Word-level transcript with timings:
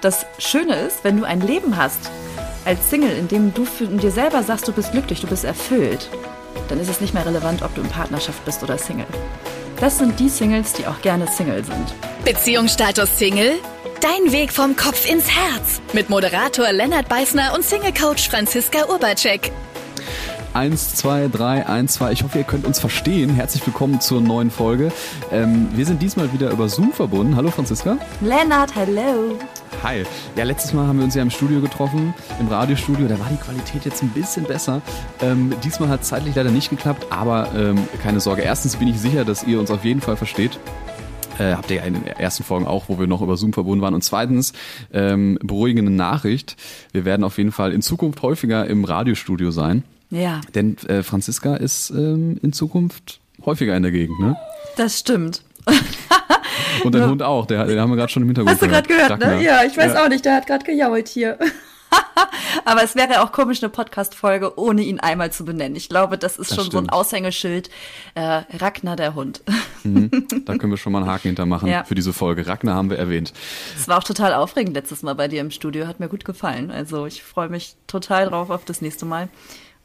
Das 0.00 0.26
Schöne 0.38 0.76
ist, 0.76 1.02
wenn 1.02 1.16
du 1.16 1.24
ein 1.24 1.40
Leben 1.40 1.76
hast 1.76 1.98
als 2.64 2.88
Single, 2.88 3.10
in 3.18 3.26
dem 3.26 3.52
du 3.52 3.64
für 3.64 3.88
dir 3.88 4.12
selber 4.12 4.44
sagst, 4.44 4.68
du 4.68 4.72
bist 4.72 4.92
glücklich, 4.92 5.20
du 5.22 5.26
bist 5.26 5.44
erfüllt, 5.44 6.08
dann 6.68 6.78
ist 6.78 6.88
es 6.88 7.00
nicht 7.00 7.14
mehr 7.14 7.26
relevant, 7.26 7.62
ob 7.62 7.74
du 7.74 7.80
in 7.80 7.88
Partnerschaft 7.88 8.44
bist 8.44 8.62
oder 8.62 8.78
Single. 8.78 9.06
Das 9.80 9.98
sind 9.98 10.20
die 10.20 10.28
Singles, 10.28 10.72
die 10.74 10.86
auch 10.86 11.00
gerne 11.02 11.26
Single 11.26 11.64
sind. 11.64 11.94
Beziehungsstatus 12.24 13.18
Single? 13.18 13.54
Dein 14.00 14.30
Weg 14.30 14.52
vom 14.52 14.76
Kopf 14.76 15.10
ins 15.10 15.28
Herz. 15.28 15.80
Mit 15.92 16.10
Moderator 16.10 16.70
Lennart 16.70 17.08
Beißner 17.08 17.52
und 17.56 17.64
Single-Coach 17.64 18.28
Franziska 18.28 18.86
Urbacek. 18.88 19.50
Eins, 20.54 20.94
zwei, 20.94 21.26
drei, 21.26 21.66
eins, 21.66 21.94
zwei. 21.94 22.12
Ich 22.12 22.22
hoffe, 22.22 22.38
ihr 22.38 22.44
könnt 22.44 22.66
uns 22.66 22.78
verstehen. 22.78 23.30
Herzlich 23.30 23.66
willkommen 23.66 24.00
zur 24.00 24.20
neuen 24.20 24.52
Folge. 24.52 24.92
Ähm, 25.32 25.68
wir 25.72 25.86
sind 25.86 26.00
diesmal 26.02 26.32
wieder 26.32 26.50
über 26.50 26.68
Zoom 26.68 26.92
verbunden. 26.92 27.34
Hallo 27.34 27.50
Franziska. 27.50 27.98
Lennart, 28.20 28.74
hello. 28.76 29.36
Hi. 29.82 30.04
Ja, 30.36 30.44
letztes 30.44 30.72
Mal 30.72 30.86
haben 30.86 30.98
wir 30.98 31.04
uns 31.04 31.14
ja 31.14 31.22
im 31.22 31.30
Studio 31.30 31.60
getroffen, 31.60 32.14
im 32.40 32.48
Radiostudio. 32.48 33.06
Da 33.08 33.18
war 33.18 33.28
die 33.30 33.36
Qualität 33.36 33.84
jetzt 33.84 34.02
ein 34.02 34.10
bisschen 34.10 34.44
besser. 34.44 34.82
Ähm, 35.20 35.52
diesmal 35.64 35.88
hat 35.88 36.02
es 36.02 36.08
zeitlich 36.08 36.34
leider 36.34 36.50
nicht 36.50 36.70
geklappt, 36.70 37.06
aber 37.10 37.52
ähm, 37.54 37.78
keine 38.02 38.20
Sorge. 38.20 38.42
Erstens 38.42 38.76
bin 38.76 38.88
ich 38.88 38.98
sicher, 38.98 39.24
dass 39.24 39.44
ihr 39.44 39.60
uns 39.60 39.70
auf 39.70 39.84
jeden 39.84 40.00
Fall 40.00 40.16
versteht. 40.16 40.58
Äh, 41.38 41.54
habt 41.54 41.70
ihr 41.70 41.76
ja 41.76 41.82
in 41.84 41.94
den 41.94 42.06
ersten 42.06 42.42
Folgen 42.42 42.66
auch, 42.66 42.88
wo 42.88 42.98
wir 42.98 43.06
noch 43.06 43.22
über 43.22 43.36
Zoom 43.36 43.52
verbunden 43.52 43.82
waren. 43.82 43.94
Und 43.94 44.02
zweitens, 44.02 44.52
ähm, 44.92 45.38
beruhigende 45.42 45.92
Nachricht. 45.92 46.56
Wir 46.92 47.04
werden 47.04 47.22
auf 47.24 47.38
jeden 47.38 47.52
Fall 47.52 47.72
in 47.72 47.82
Zukunft 47.82 48.22
häufiger 48.22 48.66
im 48.66 48.84
Radiostudio 48.84 49.50
sein. 49.50 49.84
Ja. 50.10 50.40
Denn 50.54 50.76
äh, 50.88 51.02
Franziska 51.02 51.54
ist 51.54 51.90
ähm, 51.90 52.38
in 52.42 52.52
Zukunft 52.52 53.20
häufiger 53.44 53.76
in 53.76 53.82
der 53.82 53.92
Gegend, 53.92 54.18
ne? 54.20 54.36
Das 54.76 54.98
stimmt. 54.98 55.42
Und 56.84 56.94
dein 56.94 57.08
Hund 57.08 57.22
auch, 57.22 57.46
der, 57.46 57.64
den 57.66 57.78
haben 57.80 57.90
wir 57.90 57.96
gerade 57.96 58.12
schon 58.12 58.22
im 58.22 58.28
Hintergrund 58.28 58.54
Hast 58.54 58.62
du 58.62 58.68
gerade 58.68 58.88
gehört, 58.88 59.10
Ragnar. 59.10 59.36
ne? 59.36 59.42
Ja, 59.44 59.62
ich 59.64 59.76
weiß 59.76 59.94
Ja. 59.94 60.04
auch 60.04 60.08
nicht, 60.08 60.24
der 60.24 60.34
hat 60.36 60.46
gerade 60.46 60.64
gejault 60.64 61.08
hier. 61.08 61.38
Aber 62.64 62.82
es 62.82 62.94
wäre 62.96 63.22
auch 63.22 63.32
komisch, 63.32 63.62
eine 63.62 63.70
Podcast-Folge 63.70 64.58
ohne 64.58 64.82
ihn 64.82 65.00
einmal 65.00 65.32
zu 65.32 65.44
benennen. 65.44 65.74
Ich 65.76 65.88
glaube, 65.88 66.18
das 66.18 66.36
ist 66.36 66.50
Das 66.50 66.56
schon 66.56 66.64
so 66.70 66.78
ein 66.78 66.84
stimmt. 66.84 66.92
Aushängeschild. 66.92 67.70
Äh, 68.14 68.42
Ragnar 68.58 68.96
der 68.96 69.14
Hund. 69.14 69.42
Da 69.84 70.56
können 70.58 70.70
wir 70.72 70.76
schon 70.76 70.92
mal 70.92 70.98
einen 71.02 71.08
Haken 71.10 71.28
hintermachen 71.28 71.68
Ja. 71.68 71.84
für 71.84 71.94
diese 71.94 72.12
Folge. 72.12 72.46
Ragnar 72.46 72.74
haben 72.74 72.90
wir 72.90 72.98
erwähnt. 72.98 73.32
Es 73.76 73.88
war 73.88 73.98
auch 73.98 74.04
total 74.04 74.34
aufregend 74.34 74.74
letztes 74.74 75.02
Mal 75.02 75.14
bei 75.14 75.28
dir 75.28 75.40
im 75.40 75.50
Studio. 75.50 75.86
Hat 75.86 75.98
mir 76.00 76.08
gut 76.08 76.24
gefallen. 76.26 76.70
Also 76.70 77.06
ich 77.06 77.22
freue 77.22 77.48
mich 77.48 77.76
total 77.86 78.28
drauf 78.28 78.50
auf 78.50 78.64
das 78.66 78.82
nächste 78.82 79.06
Mal. 79.06 79.28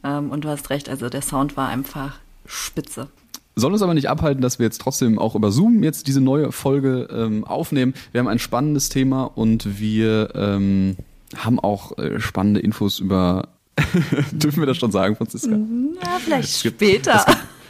Ähm, 0.04 0.30
und 0.32 0.44
du 0.44 0.50
hast 0.50 0.70
recht, 0.72 0.90
also 0.90 1.08
der 1.10 1.22
Sound 1.22 1.56
war 1.56 1.70
einfach 1.70 2.20
spitze. 2.46 3.08
Soll 3.56 3.72
uns 3.74 3.82
aber 3.82 3.94
nicht 3.94 4.10
abhalten, 4.10 4.42
dass 4.42 4.58
wir 4.60 4.66
jetzt 4.66 4.82
trotzdem 4.82 5.20
auch 5.20 5.36
über 5.36 5.52
Zoom 5.52 5.84
jetzt 5.84 6.08
diese 6.08 6.22
neue 6.22 6.52
Folge 6.52 7.08
ähm, 7.12 7.44
aufnehmen. 7.46 7.94
Wir 8.12 8.20
haben 8.20 8.28
ein 8.28 8.40
spannendes 8.40 8.90
Thema 8.90 9.24
und 9.26 9.80
wir 9.80 10.30
ähm, 10.36 10.96
haben 11.38 11.60
auch 11.60 11.98
äh, 11.98 12.20
spannende 12.20 12.60
Infos 12.62 13.00
über. 13.00 13.50
Dürfen 14.32 14.60
wir 14.62 14.66
das 14.68 14.78
schon 14.78 14.92
sagen, 14.92 15.16
Franziska? 15.16 15.52
Ja, 15.52 16.18
vielleicht 16.20 16.64
gibt- 16.64 16.76
später. 16.76 17.26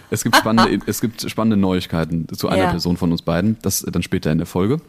Es 0.10 0.24
gibt 0.24 0.36
spannende, 0.36 0.80
es 0.86 1.02
gibt 1.02 1.30
spannende 1.30 1.58
Neuigkeiten 1.58 2.28
zu 2.34 2.48
einer 2.50 2.64
Ja. 2.66 2.70
Person 2.72 2.98
von 2.98 3.12
uns 3.12 3.22
beiden. 3.22 3.58
Das 3.62 3.82
dann 3.82 4.04
später 4.04 4.32
in 4.32 4.38
der 4.38 4.48
Folge. 4.48 4.80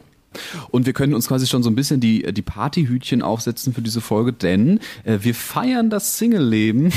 Und 0.69 0.85
wir 0.85 0.93
können 0.93 1.13
uns 1.13 1.27
quasi 1.27 1.47
schon 1.47 1.63
so 1.63 1.69
ein 1.69 1.75
bisschen 1.75 1.99
die, 1.99 2.33
die 2.33 2.41
Partyhütchen 2.41 3.21
aufsetzen 3.21 3.73
für 3.73 3.81
diese 3.81 4.01
Folge, 4.01 4.33
denn 4.33 4.79
äh, 5.03 5.19
wir 5.21 5.35
feiern 5.35 5.89
das 5.89 6.17
Single-Leben. 6.17 6.91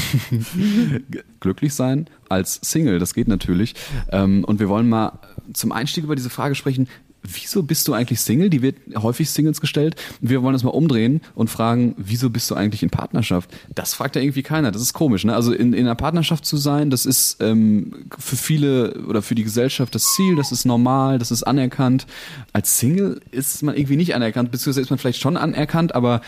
Glücklich 1.41 1.75
sein 1.75 2.09
als 2.29 2.61
Single, 2.63 2.99
das 2.99 3.15
geht 3.15 3.29
natürlich. 3.29 3.75
Ähm, 4.11 4.45
und 4.45 4.61
wir 4.61 4.69
wollen 4.69 4.89
mal 4.89 5.19
zum 5.53 5.73
Einstieg 5.73 6.05
über 6.05 6.17
diese 6.17 6.31
Frage 6.31 6.55
sprechen. 6.55 6.89
Wieso 7.31 7.63
bist 7.63 7.89
du 7.89 7.93
eigentlich 7.93 8.21
Single? 8.21 8.49
Die 8.49 8.63
wird 8.63 8.77
häufig 8.97 9.31
Singles 9.31 9.61
gestellt. 9.61 9.97
Wir 10.21 10.43
wollen 10.43 10.55
das 10.55 10.63
mal 10.63 10.71
umdrehen 10.71 11.21
und 11.35 11.49
fragen, 11.51 11.95
wieso 11.99 12.31
bist 12.31 12.51
du 12.51 12.55
eigentlich 12.55 12.83
in 12.83 12.91
Partnerschaft? 12.91 13.51
Das 13.75 13.95
fragt 13.95 14.17
ja 14.17 14.23
irgendwie 14.23 14.43
keiner. 14.43 14.71
Das 14.71 14.81
ist 14.81 14.93
komisch. 14.93 15.25
Ne? 15.25 15.35
Also 15.35 15.53
in, 15.53 15.73
in 15.73 15.87
einer 15.87 15.95
Partnerschaft 15.95 16.47
zu 16.47 16.57
sein, 16.57 16.91
das 16.91 17.07
ist 17.07 17.39
ähm, 17.41 18.07
für 18.19 18.37
viele 18.37 18.95
oder 19.07 19.21
für 19.21 19.35
die 19.35 19.45
Gesellschaft 19.45 19.95
das 19.95 20.15
Ziel, 20.15 20.37
das 20.37 20.53
ist 20.53 20.65
normal, 20.65 21.19
das 21.19 21.31
ist 21.31 21.43
anerkannt. 21.43 22.07
Als 22.53 22.79
Single 22.79 23.21
ist 23.31 23.63
man 23.63 23.77
irgendwie 23.77 23.97
nicht 23.97 24.15
anerkannt, 24.15 24.51
beziehungsweise 24.51 24.81
ist 24.81 24.91
man 24.91 24.99
vielleicht 24.99 25.21
schon 25.21 25.37
anerkannt, 25.37 25.95
aber 25.95 26.23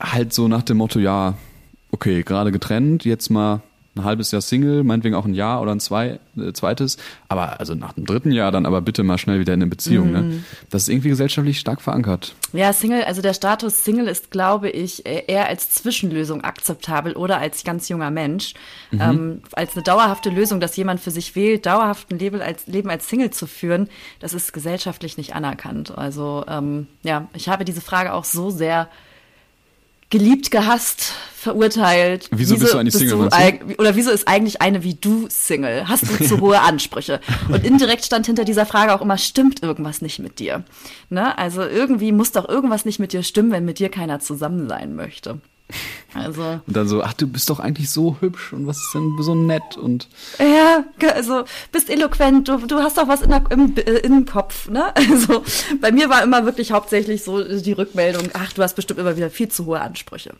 halt 0.00 0.32
so 0.32 0.48
nach 0.48 0.62
dem 0.62 0.76
Motto, 0.76 0.98
ja, 0.98 1.34
okay, 1.92 2.22
gerade 2.22 2.52
getrennt, 2.52 3.04
jetzt 3.04 3.30
mal 3.30 3.62
ein 3.96 4.04
halbes 4.04 4.30
Jahr 4.30 4.42
Single, 4.42 4.84
meinetwegen 4.84 5.14
auch 5.14 5.24
ein 5.24 5.34
Jahr 5.34 5.60
oder 5.62 5.72
ein 5.72 5.80
zwei, 5.80 6.20
äh, 6.36 6.52
zweites, 6.52 6.96
aber 7.28 7.60
also 7.60 7.74
nach 7.74 7.94
dem 7.94 8.06
dritten 8.06 8.32
Jahr 8.32 8.52
dann 8.52 8.66
aber 8.66 8.80
bitte 8.80 9.02
mal 9.02 9.18
schnell 9.18 9.40
wieder 9.40 9.54
in 9.54 9.62
eine 9.62 9.70
Beziehung. 9.70 10.12
Ne? 10.12 10.44
Das 10.70 10.82
ist 10.82 10.88
irgendwie 10.88 11.08
gesellschaftlich 11.08 11.58
stark 11.58 11.80
verankert. 11.80 12.34
Ja, 12.52 12.72
Single, 12.72 13.04
also 13.04 13.22
der 13.22 13.34
Status 13.34 13.84
Single 13.84 14.08
ist, 14.08 14.30
glaube 14.30 14.70
ich, 14.70 15.04
eher 15.06 15.46
als 15.46 15.70
Zwischenlösung 15.70 16.42
akzeptabel 16.42 17.14
oder 17.14 17.38
als 17.38 17.64
ganz 17.64 17.88
junger 17.88 18.10
Mensch. 18.10 18.54
Ähm, 18.92 19.42
als 19.52 19.74
eine 19.74 19.82
dauerhafte 19.82 20.30
Lösung, 20.30 20.60
dass 20.60 20.76
jemand 20.76 21.00
für 21.00 21.10
sich 21.10 21.36
wählt, 21.36 21.66
dauerhaft 21.66 22.10
ein 22.10 22.18
Leben 22.18 22.40
als, 22.40 22.66
Leben 22.66 22.90
als 22.90 23.08
Single 23.08 23.30
zu 23.30 23.46
führen, 23.46 23.88
das 24.20 24.34
ist 24.34 24.52
gesellschaftlich 24.52 25.16
nicht 25.16 25.34
anerkannt. 25.34 25.96
Also 25.96 26.44
ähm, 26.48 26.86
ja, 27.02 27.28
ich 27.34 27.48
habe 27.48 27.64
diese 27.64 27.80
Frage 27.80 28.12
auch 28.12 28.24
so 28.24 28.50
sehr 28.50 28.88
geliebt, 30.10 30.50
gehasst, 30.50 31.12
verurteilt. 31.34 32.28
Wieso 32.32 32.56
bist 32.58 32.74
du 32.74 32.78
eigentlich 32.78 32.94
Single, 32.94 33.28
du? 33.28 33.74
Oder 33.78 33.96
wieso 33.96 34.10
ist 34.10 34.28
eigentlich 34.28 34.60
eine 34.60 34.82
wie 34.82 34.94
du 34.94 35.26
Single? 35.28 35.88
Hast 35.88 36.04
du 36.08 36.24
zu 36.24 36.40
hohe 36.40 36.60
Ansprüche? 36.60 37.20
Und 37.48 37.64
indirekt 37.64 38.04
stand 38.04 38.26
hinter 38.26 38.44
dieser 38.44 38.66
Frage 38.66 38.94
auch 38.94 39.02
immer, 39.02 39.18
stimmt 39.18 39.62
irgendwas 39.62 40.02
nicht 40.02 40.18
mit 40.18 40.38
dir? 40.38 40.64
Ne? 41.10 41.36
Also 41.38 41.62
irgendwie 41.62 42.12
muss 42.12 42.32
doch 42.32 42.48
irgendwas 42.48 42.84
nicht 42.84 42.98
mit 42.98 43.12
dir 43.12 43.22
stimmen, 43.22 43.50
wenn 43.50 43.64
mit 43.64 43.78
dir 43.78 43.88
keiner 43.88 44.20
zusammen 44.20 44.68
sein 44.68 44.94
möchte. 44.94 45.40
Also, 46.14 46.60
Und 46.66 46.74
dann 46.74 46.88
so, 46.88 47.02
ach, 47.02 47.12
du 47.12 47.26
bist 47.26 47.50
doch 47.50 47.60
eigentlich 47.60 47.90
so 47.90 48.16
hübsch 48.20 48.54
und 48.54 48.66
was 48.66 48.78
ist 48.78 48.90
denn 48.94 49.12
so 49.20 49.34
nett 49.34 49.76
und 49.76 50.08
ja, 50.38 50.82
also 51.14 51.44
bist 51.70 51.90
eloquent, 51.90 52.48
du, 52.48 52.56
du 52.66 52.76
hast 52.78 52.96
doch 52.96 53.06
was 53.06 53.20
in 53.20 53.28
der, 53.28 53.42
im, 53.50 53.76
äh, 53.76 53.98
im 53.98 54.24
Kopf, 54.24 54.70
ne? 54.70 54.94
Also 54.96 55.42
bei 55.82 55.92
mir 55.92 56.08
war 56.08 56.22
immer 56.22 56.46
wirklich 56.46 56.72
hauptsächlich 56.72 57.22
so 57.22 57.42
die 57.58 57.72
Rückmeldung, 57.72 58.30
ach, 58.32 58.50
du 58.54 58.62
hast 58.62 58.74
bestimmt 58.76 58.98
immer 58.98 59.14
wieder 59.18 59.28
viel 59.28 59.48
zu 59.50 59.66
hohe 59.66 59.78
Ansprüche. 59.78 60.30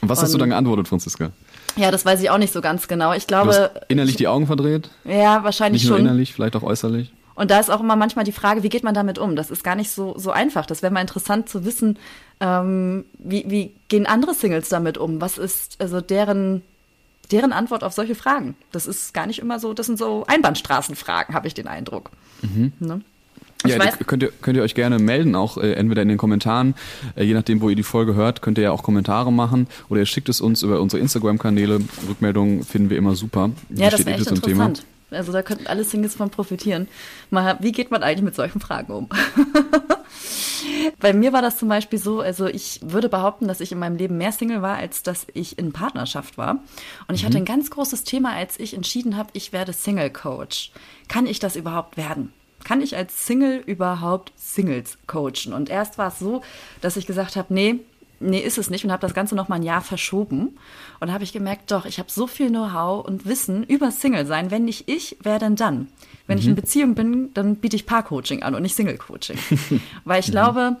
und 0.00 0.08
was 0.08 0.22
hast 0.22 0.30
du 0.30 0.36
Und- 0.36 0.40
dann 0.42 0.50
geantwortet, 0.50 0.86
Franziska? 0.86 1.32
Ja, 1.74 1.90
das 1.90 2.04
weiß 2.06 2.22
ich 2.22 2.30
auch 2.30 2.38
nicht 2.38 2.52
so 2.52 2.60
ganz 2.60 2.86
genau. 2.86 3.12
Ich 3.12 3.26
Du 3.26 3.34
hast 3.34 3.44
glaube, 3.56 3.80
innerlich 3.88 4.14
die 4.14 4.28
Augen 4.28 4.46
verdreht? 4.46 4.90
ja, 5.04 5.42
wahrscheinlich 5.42 5.82
Nicht 5.82 5.88
nur 5.90 5.98
schon. 5.98 6.06
innerlich, 6.06 6.34
vielleicht 6.34 6.54
auch 6.54 6.62
äußerlich? 6.62 7.10
Und 7.36 7.50
da 7.50 7.60
ist 7.60 7.70
auch 7.70 7.80
immer 7.80 7.96
manchmal 7.96 8.24
die 8.24 8.32
Frage, 8.32 8.62
wie 8.62 8.70
geht 8.70 8.82
man 8.82 8.94
damit 8.94 9.18
um? 9.18 9.36
Das 9.36 9.50
ist 9.50 9.62
gar 9.62 9.76
nicht 9.76 9.90
so, 9.90 10.14
so 10.18 10.30
einfach. 10.30 10.66
Das 10.66 10.82
wäre 10.82 10.92
mal 10.92 11.02
interessant 11.02 11.48
zu 11.48 11.64
wissen, 11.64 11.98
ähm, 12.40 13.04
wie, 13.18 13.44
wie 13.48 13.72
gehen 13.88 14.06
andere 14.06 14.34
Singles 14.34 14.70
damit 14.70 14.98
um? 14.98 15.20
Was 15.20 15.38
ist 15.38 15.80
also 15.80 16.00
deren, 16.00 16.62
deren 17.30 17.52
Antwort 17.52 17.84
auf 17.84 17.92
solche 17.92 18.14
Fragen? 18.14 18.56
Das 18.72 18.86
ist 18.86 19.12
gar 19.14 19.26
nicht 19.26 19.38
immer 19.38 19.60
so, 19.60 19.74
das 19.74 19.86
sind 19.86 19.98
so 19.98 20.24
Einbahnstraßenfragen, 20.26 21.34
habe 21.34 21.46
ich 21.46 21.54
den 21.54 21.68
Eindruck. 21.68 22.10
Ne? 22.80 23.02
Ich 23.64 23.74
Ja, 23.74 23.90
könnt 24.06 24.22
ihr, 24.22 24.32
könnt 24.40 24.56
ihr 24.56 24.62
euch 24.62 24.74
gerne 24.74 24.98
melden, 24.98 25.34
auch 25.34 25.58
äh, 25.58 25.72
entweder 25.72 26.02
in 26.02 26.08
den 26.08 26.18
Kommentaren, 26.18 26.74
äh, 27.16 27.24
je 27.24 27.34
nachdem, 27.34 27.60
wo 27.60 27.68
ihr 27.68 27.76
die 27.76 27.82
Folge 27.82 28.14
hört, 28.14 28.40
könnt 28.42 28.58
ihr 28.58 28.64
ja 28.64 28.70
auch 28.70 28.82
Kommentare 28.82 29.32
machen 29.32 29.66
oder 29.88 30.00
ihr 30.00 30.06
schickt 30.06 30.28
es 30.28 30.40
uns 30.40 30.62
über 30.62 30.80
unsere 30.80 31.00
Instagram-Kanäle. 31.00 31.80
Rückmeldungen 32.08 32.64
finden 32.64 32.90
wir 32.90 32.96
immer 32.96 33.14
super. 33.14 33.50
Wie 33.68 33.82
ja, 33.82 33.90
das 33.90 34.06
echt 34.06 34.24
zum 34.24 34.36
interessant. 34.36 34.84
Also 35.16 35.32
da 35.32 35.42
könnten 35.42 35.66
alle 35.66 35.84
Singles 35.84 36.14
von 36.14 36.30
profitieren. 36.30 36.88
Mal, 37.30 37.56
wie 37.60 37.72
geht 37.72 37.90
man 37.90 38.02
eigentlich 38.02 38.22
mit 38.22 38.34
solchen 38.34 38.60
Fragen 38.60 38.92
um? 38.92 39.08
Bei 41.00 41.12
mir 41.12 41.32
war 41.32 41.42
das 41.42 41.58
zum 41.58 41.68
Beispiel 41.68 41.98
so, 41.98 42.20
also 42.20 42.46
ich 42.46 42.80
würde 42.82 43.08
behaupten, 43.08 43.48
dass 43.48 43.60
ich 43.60 43.72
in 43.72 43.78
meinem 43.78 43.96
Leben 43.96 44.18
mehr 44.18 44.32
Single 44.32 44.62
war, 44.62 44.76
als 44.76 45.02
dass 45.02 45.26
ich 45.34 45.58
in 45.58 45.72
Partnerschaft 45.72 46.38
war. 46.38 46.60
Und 47.08 47.14
ich 47.14 47.24
hatte 47.24 47.36
ein 47.38 47.44
ganz 47.44 47.70
großes 47.70 48.04
Thema, 48.04 48.32
als 48.32 48.58
ich 48.58 48.74
entschieden 48.74 49.16
habe, 49.16 49.30
ich 49.32 49.52
werde 49.52 49.72
Single 49.72 50.10
Coach. 50.10 50.72
Kann 51.08 51.26
ich 51.26 51.38
das 51.38 51.56
überhaupt 51.56 51.96
werden? 51.96 52.32
Kann 52.64 52.80
ich 52.80 52.96
als 52.96 53.26
Single 53.26 53.62
überhaupt 53.64 54.32
Singles 54.36 54.98
coachen? 55.06 55.52
Und 55.52 55.70
erst 55.70 55.98
war 55.98 56.08
es 56.08 56.18
so, 56.18 56.42
dass 56.80 56.96
ich 56.96 57.06
gesagt 57.06 57.36
habe, 57.36 57.54
nee, 57.54 57.80
nee, 58.20 58.40
ist 58.40 58.58
es 58.58 58.70
nicht 58.70 58.84
und 58.84 58.92
habe 58.92 59.02
das 59.02 59.14
Ganze 59.14 59.34
noch 59.34 59.48
mal 59.48 59.56
ein 59.56 59.62
Jahr 59.62 59.82
verschoben. 59.82 60.56
Und 61.00 61.08
da 61.08 61.12
habe 61.12 61.24
ich 61.24 61.32
gemerkt, 61.32 61.70
doch, 61.70 61.86
ich 61.86 61.98
habe 61.98 62.10
so 62.10 62.26
viel 62.26 62.48
Know-how 62.48 63.04
und 63.04 63.26
Wissen 63.26 63.64
über 63.64 63.90
Single 63.90 64.26
sein. 64.26 64.50
Wenn 64.50 64.64
nicht 64.64 64.88
ich, 64.88 65.16
wer 65.22 65.38
denn 65.38 65.56
dann? 65.56 65.88
Wenn 66.26 66.38
ich 66.38 66.46
in 66.46 66.54
Beziehung 66.56 66.94
bin, 66.94 67.32
dann 67.34 67.56
biete 67.56 67.76
ich 67.76 67.86
Paar-Coaching 67.86 68.42
an 68.42 68.54
und 68.54 68.62
nicht 68.62 68.74
Single-Coaching. 68.74 69.38
Weil 70.04 70.20
ich 70.20 70.30
glaube, 70.30 70.76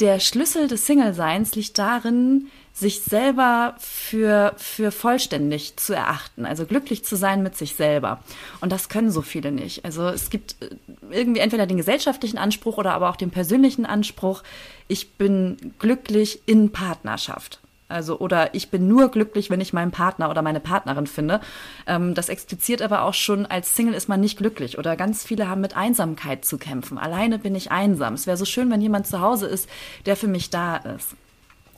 der 0.00 0.18
Schlüssel 0.18 0.66
des 0.66 0.86
Single-Seins 0.86 1.54
liegt 1.54 1.78
darin, 1.78 2.48
sich 2.80 3.02
selber 3.02 3.74
für, 3.78 4.54
für 4.56 4.90
vollständig 4.90 5.76
zu 5.76 5.94
erachten, 5.94 6.46
also 6.46 6.66
glücklich 6.66 7.04
zu 7.04 7.16
sein 7.16 7.42
mit 7.42 7.56
sich 7.56 7.76
selber. 7.76 8.20
Und 8.60 8.72
das 8.72 8.88
können 8.88 9.10
so 9.10 9.22
viele 9.22 9.52
nicht. 9.52 9.84
Also 9.84 10.08
es 10.08 10.30
gibt 10.30 10.56
äh, 10.60 10.70
irgendwie 11.10 11.40
entweder 11.40 11.66
den 11.66 11.76
gesellschaftlichen 11.76 12.38
Anspruch 12.38 12.78
oder 12.78 12.94
aber 12.94 13.10
auch 13.10 13.16
den 13.16 13.30
persönlichen 13.30 13.86
Anspruch, 13.86 14.42
ich 14.88 15.12
bin 15.12 15.74
glücklich 15.78 16.42
in 16.46 16.72
Partnerschaft. 16.72 17.60
Also, 17.90 18.18
oder 18.18 18.54
ich 18.54 18.70
bin 18.70 18.86
nur 18.86 19.10
glücklich, 19.10 19.50
wenn 19.50 19.60
ich 19.60 19.72
meinen 19.72 19.90
Partner 19.90 20.30
oder 20.30 20.42
meine 20.42 20.60
Partnerin 20.60 21.08
finde. 21.08 21.40
Ähm, 21.86 22.14
das 22.14 22.28
expliziert 22.28 22.82
aber 22.82 23.02
auch 23.02 23.14
schon, 23.14 23.46
als 23.46 23.74
Single 23.74 23.94
ist 23.94 24.08
man 24.08 24.20
nicht 24.20 24.38
glücklich. 24.38 24.78
Oder 24.78 24.96
ganz 24.96 25.24
viele 25.24 25.48
haben 25.48 25.60
mit 25.60 25.76
Einsamkeit 25.76 26.44
zu 26.44 26.56
kämpfen. 26.56 26.98
Alleine 26.98 27.38
bin 27.38 27.54
ich 27.54 27.72
einsam. 27.72 28.14
Es 28.14 28.26
wäre 28.26 28.36
so 28.36 28.44
schön, 28.44 28.70
wenn 28.70 28.80
jemand 28.80 29.08
zu 29.08 29.20
Hause 29.20 29.48
ist, 29.48 29.68
der 30.06 30.16
für 30.16 30.28
mich 30.28 30.50
da 30.50 30.76
ist. 30.76 31.16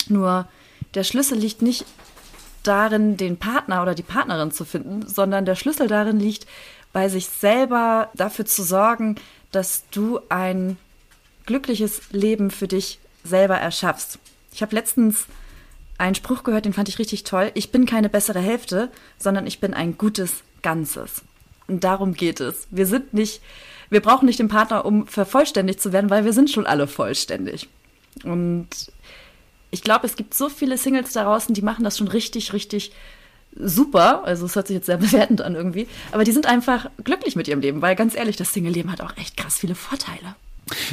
Nur 0.08 0.46
der 0.94 1.04
Schlüssel 1.04 1.38
liegt 1.38 1.62
nicht 1.62 1.84
darin, 2.62 3.16
den 3.16 3.36
Partner 3.38 3.82
oder 3.82 3.94
die 3.94 4.02
Partnerin 4.02 4.52
zu 4.52 4.64
finden, 4.64 5.06
sondern 5.06 5.44
der 5.44 5.56
Schlüssel 5.56 5.88
darin 5.88 6.20
liegt, 6.20 6.46
bei 6.92 7.08
sich 7.08 7.26
selber 7.26 8.10
dafür 8.14 8.44
zu 8.44 8.62
sorgen, 8.62 9.16
dass 9.50 9.84
du 9.90 10.20
ein 10.28 10.76
glückliches 11.46 12.02
Leben 12.12 12.50
für 12.50 12.68
dich 12.68 12.98
selber 13.24 13.56
erschaffst. 13.56 14.18
Ich 14.52 14.62
habe 14.62 14.74
letztens 14.74 15.26
einen 15.98 16.14
Spruch 16.14 16.42
gehört, 16.44 16.64
den 16.64 16.72
fand 16.72 16.88
ich 16.88 16.98
richtig 16.98 17.24
toll. 17.24 17.50
Ich 17.54 17.70
bin 17.70 17.86
keine 17.86 18.08
bessere 18.08 18.40
Hälfte, 18.40 18.90
sondern 19.18 19.46
ich 19.46 19.60
bin 19.60 19.74
ein 19.74 19.96
gutes 19.98 20.42
Ganzes. 20.62 21.22
Und 21.68 21.84
darum 21.84 22.14
geht 22.14 22.40
es. 22.40 22.66
Wir 22.70 22.86
sind 22.86 23.14
nicht, 23.14 23.40
wir 23.88 24.00
brauchen 24.00 24.26
nicht 24.26 24.38
den 24.38 24.48
Partner, 24.48 24.84
um 24.84 25.06
vervollständigt 25.06 25.80
zu 25.80 25.92
werden, 25.92 26.10
weil 26.10 26.24
wir 26.24 26.32
sind 26.32 26.50
schon 26.50 26.66
alle 26.66 26.86
vollständig. 26.86 27.68
Und 28.24 28.68
ich 29.72 29.82
glaube, 29.82 30.06
es 30.06 30.14
gibt 30.14 30.34
so 30.34 30.48
viele 30.48 30.78
Singles 30.78 31.12
da 31.12 31.24
draußen, 31.24 31.54
die 31.54 31.62
machen 31.62 31.82
das 31.82 31.98
schon 31.98 32.06
richtig, 32.06 32.52
richtig 32.52 32.92
super. 33.56 34.22
Also 34.24 34.46
es 34.46 34.54
hört 34.54 34.68
sich 34.68 34.76
jetzt 34.76 34.86
sehr 34.86 34.96
bewertend 34.98 35.40
an 35.40 35.56
irgendwie. 35.56 35.88
Aber 36.12 36.22
die 36.22 36.32
sind 36.32 36.46
einfach 36.46 36.88
glücklich 37.02 37.34
mit 37.34 37.48
ihrem 37.48 37.60
Leben, 37.60 37.82
weil 37.82 37.96
ganz 37.96 38.14
ehrlich, 38.14 38.36
das 38.36 38.52
Single-Leben 38.52 38.92
hat 38.92 39.00
auch 39.00 39.16
echt 39.16 39.36
krass 39.36 39.58
viele 39.58 39.74
Vorteile. 39.74 40.36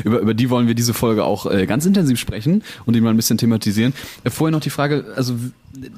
Über, 0.03 0.19
über 0.19 0.33
die 0.33 0.49
wollen 0.49 0.67
wir 0.67 0.75
diese 0.75 0.93
Folge 0.93 1.23
auch 1.23 1.45
äh, 1.45 1.65
ganz 1.65 1.85
intensiv 1.85 2.19
sprechen 2.19 2.63
und 2.85 2.95
die 2.95 3.01
mal 3.01 3.11
ein 3.11 3.15
bisschen 3.15 3.37
thematisieren. 3.37 3.93
Äh, 4.23 4.29
vorher 4.29 4.51
noch 4.51 4.61
die 4.61 4.71
Frage, 4.71 5.13
also 5.15 5.35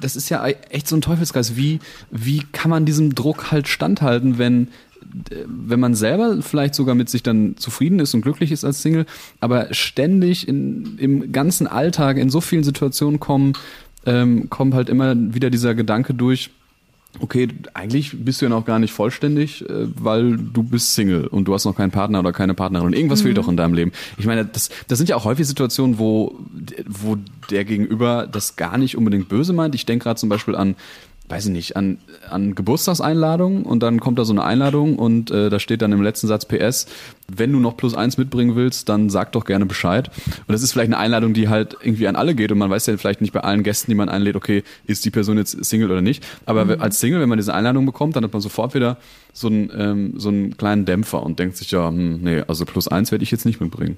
das 0.00 0.14
ist 0.14 0.28
ja 0.28 0.46
echt 0.46 0.88
so 0.88 0.96
ein 0.96 1.00
Teufelskreis. 1.00 1.56
Wie, 1.56 1.80
wie 2.10 2.42
kann 2.52 2.70
man 2.70 2.84
diesem 2.84 3.14
Druck 3.14 3.50
halt 3.50 3.68
standhalten, 3.68 4.38
wenn 4.38 4.68
wenn 5.46 5.80
man 5.80 5.94
selber 5.94 6.40
vielleicht 6.42 6.74
sogar 6.74 6.94
mit 6.94 7.08
sich 7.08 7.22
dann 7.22 7.56
zufrieden 7.56 7.98
ist 7.98 8.14
und 8.14 8.22
glücklich 8.22 8.52
ist 8.52 8.64
als 8.64 8.82
Single, 8.82 9.06
aber 9.40 9.72
ständig 9.72 10.48
in, 10.48 10.98
im 10.98 11.32
ganzen 11.32 11.66
Alltag 11.66 12.16
in 12.16 12.30
so 12.30 12.40
vielen 12.40 12.64
Situationen 12.64 13.20
kommen, 13.20 13.52
ähm, 14.06 14.48
kommt 14.50 14.74
halt 14.74 14.88
immer 14.88 15.14
wieder 15.16 15.50
dieser 15.50 15.74
Gedanke 15.74 16.14
durch, 16.14 16.50
okay, 17.20 17.48
eigentlich 17.74 18.24
bist 18.24 18.40
du 18.40 18.46
ja 18.46 18.48
noch 18.48 18.64
gar 18.64 18.78
nicht 18.78 18.92
vollständig, 18.92 19.68
äh, 19.68 19.86
weil 19.96 20.36
du 20.36 20.62
bist 20.62 20.94
Single 20.94 21.26
und 21.26 21.46
du 21.46 21.54
hast 21.54 21.64
noch 21.64 21.76
keinen 21.76 21.90
Partner 21.90 22.20
oder 22.20 22.32
keine 22.32 22.54
Partnerin 22.54 22.86
und 22.86 22.94
irgendwas 22.94 23.20
mhm. 23.20 23.26
fehlt 23.26 23.38
doch 23.38 23.48
in 23.48 23.56
deinem 23.56 23.74
Leben. 23.74 23.92
Ich 24.16 24.26
meine, 24.26 24.44
das, 24.44 24.70
das 24.88 24.98
sind 24.98 25.08
ja 25.08 25.16
auch 25.16 25.24
häufig 25.24 25.46
Situationen, 25.46 25.98
wo, 25.98 26.38
wo 26.86 27.18
der 27.50 27.64
Gegenüber 27.64 28.26
das 28.30 28.56
gar 28.56 28.78
nicht 28.78 28.96
unbedingt 28.96 29.28
böse 29.28 29.52
meint. 29.52 29.74
Ich 29.74 29.86
denke 29.86 30.04
gerade 30.04 30.18
zum 30.18 30.28
Beispiel 30.28 30.56
an 30.56 30.74
weiß 31.32 31.46
ich 31.46 31.52
nicht, 31.52 31.76
an, 31.76 31.96
an 32.28 32.54
Geburtstagseinladungen 32.54 33.62
und 33.62 33.82
dann 33.82 34.00
kommt 34.00 34.18
da 34.18 34.24
so 34.26 34.34
eine 34.34 34.44
Einladung 34.44 34.98
und 34.98 35.30
äh, 35.30 35.48
da 35.48 35.58
steht 35.58 35.80
dann 35.80 35.90
im 35.90 36.02
letzten 36.02 36.26
Satz 36.26 36.44
PS, 36.44 36.84
wenn 37.26 37.50
du 37.50 37.58
noch 37.58 37.74
plus 37.74 37.94
eins 37.94 38.18
mitbringen 38.18 38.54
willst, 38.54 38.90
dann 38.90 39.08
sag 39.08 39.32
doch 39.32 39.46
gerne 39.46 39.64
Bescheid. 39.64 40.10
Und 40.26 40.52
das 40.52 40.62
ist 40.62 40.72
vielleicht 40.72 40.92
eine 40.92 40.98
Einladung, 40.98 41.32
die 41.32 41.48
halt 41.48 41.74
irgendwie 41.80 42.06
an 42.06 42.16
alle 42.16 42.34
geht 42.34 42.52
und 42.52 42.58
man 42.58 42.68
weiß 42.68 42.84
ja 42.84 42.98
vielleicht 42.98 43.22
nicht 43.22 43.32
bei 43.32 43.40
allen 43.40 43.62
Gästen, 43.62 43.90
die 43.90 43.94
man 43.94 44.10
einlädt, 44.10 44.36
okay, 44.36 44.62
ist 44.84 45.06
die 45.06 45.10
Person 45.10 45.38
jetzt 45.38 45.64
Single 45.64 45.90
oder 45.90 46.02
nicht. 46.02 46.22
Aber 46.44 46.66
mhm. 46.66 46.82
als 46.82 47.00
Single, 47.00 47.22
wenn 47.22 47.30
man 47.30 47.38
diese 47.38 47.54
Einladung 47.54 47.86
bekommt, 47.86 48.14
dann 48.14 48.24
hat 48.24 48.32
man 48.34 48.42
sofort 48.42 48.74
wieder 48.74 48.98
so 49.32 49.46
einen, 49.46 49.72
ähm, 49.74 50.14
so 50.18 50.28
einen 50.28 50.58
kleinen 50.58 50.84
Dämpfer 50.84 51.22
und 51.22 51.38
denkt 51.38 51.56
sich 51.56 51.70
ja, 51.70 51.88
hm, 51.88 52.20
nee, 52.20 52.42
also 52.46 52.66
plus 52.66 52.88
eins 52.88 53.10
werde 53.10 53.24
ich 53.24 53.30
jetzt 53.30 53.46
nicht 53.46 53.58
mitbringen. 53.58 53.96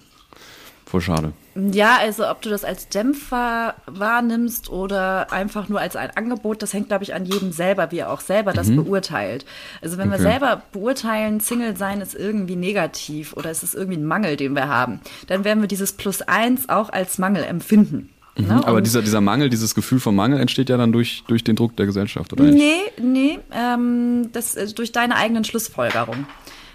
Voll 0.86 1.00
schade. 1.00 1.32
Ja, 1.54 1.98
also 2.00 2.28
ob 2.28 2.42
du 2.42 2.50
das 2.50 2.64
als 2.64 2.88
Dämpfer 2.88 3.74
wahrnimmst 3.86 4.70
oder 4.70 5.32
einfach 5.32 5.68
nur 5.68 5.80
als 5.80 5.94
ein 5.96 6.10
Angebot, 6.10 6.62
das 6.62 6.74
hängt, 6.74 6.88
glaube 6.88 7.04
ich, 7.04 7.14
an 7.14 7.24
jedem 7.24 7.52
selber, 7.52 7.90
wie 7.90 7.98
er 7.98 8.10
auch 8.10 8.20
selber 8.20 8.52
das 8.52 8.68
mhm. 8.68 8.84
beurteilt. 8.84 9.46
Also 9.80 9.96
wenn 9.96 10.08
okay. 10.08 10.18
wir 10.18 10.22
selber 10.22 10.62
beurteilen, 10.72 11.40
Single 11.40 11.76
sein 11.76 12.00
ist 12.00 12.14
irgendwie 12.14 12.56
negativ 12.56 13.34
oder 13.34 13.50
es 13.50 13.62
ist 13.62 13.74
irgendwie 13.74 13.98
ein 13.98 14.04
Mangel, 14.04 14.36
den 14.36 14.54
wir 14.54 14.68
haben, 14.68 15.00
dann 15.28 15.44
werden 15.44 15.60
wir 15.60 15.68
dieses 15.68 15.92
Plus 15.92 16.22
eins 16.22 16.68
auch 16.68 16.90
als 16.90 17.18
Mangel 17.18 17.44
empfinden. 17.44 18.10
Mhm, 18.36 18.46
ne? 18.46 18.66
Aber 18.66 18.80
dieser, 18.80 19.02
dieser 19.02 19.20
Mangel, 19.20 19.48
dieses 19.48 19.74
Gefühl 19.74 20.00
von 20.00 20.14
Mangel 20.14 20.40
entsteht 20.40 20.68
ja 20.68 20.76
dann 20.76 20.92
durch, 20.92 21.22
durch 21.28 21.44
den 21.44 21.56
Druck 21.56 21.76
der 21.76 21.86
Gesellschaft, 21.86 22.32
oder 22.32 22.44
nicht? 22.44 22.56
Nee, 22.56 23.02
nee, 23.02 23.38
ähm, 23.52 24.30
das, 24.32 24.56
äh, 24.56 24.72
durch 24.72 24.92
deine 24.92 25.16
eigenen 25.16 25.44
Schlussfolgerungen. 25.44 26.26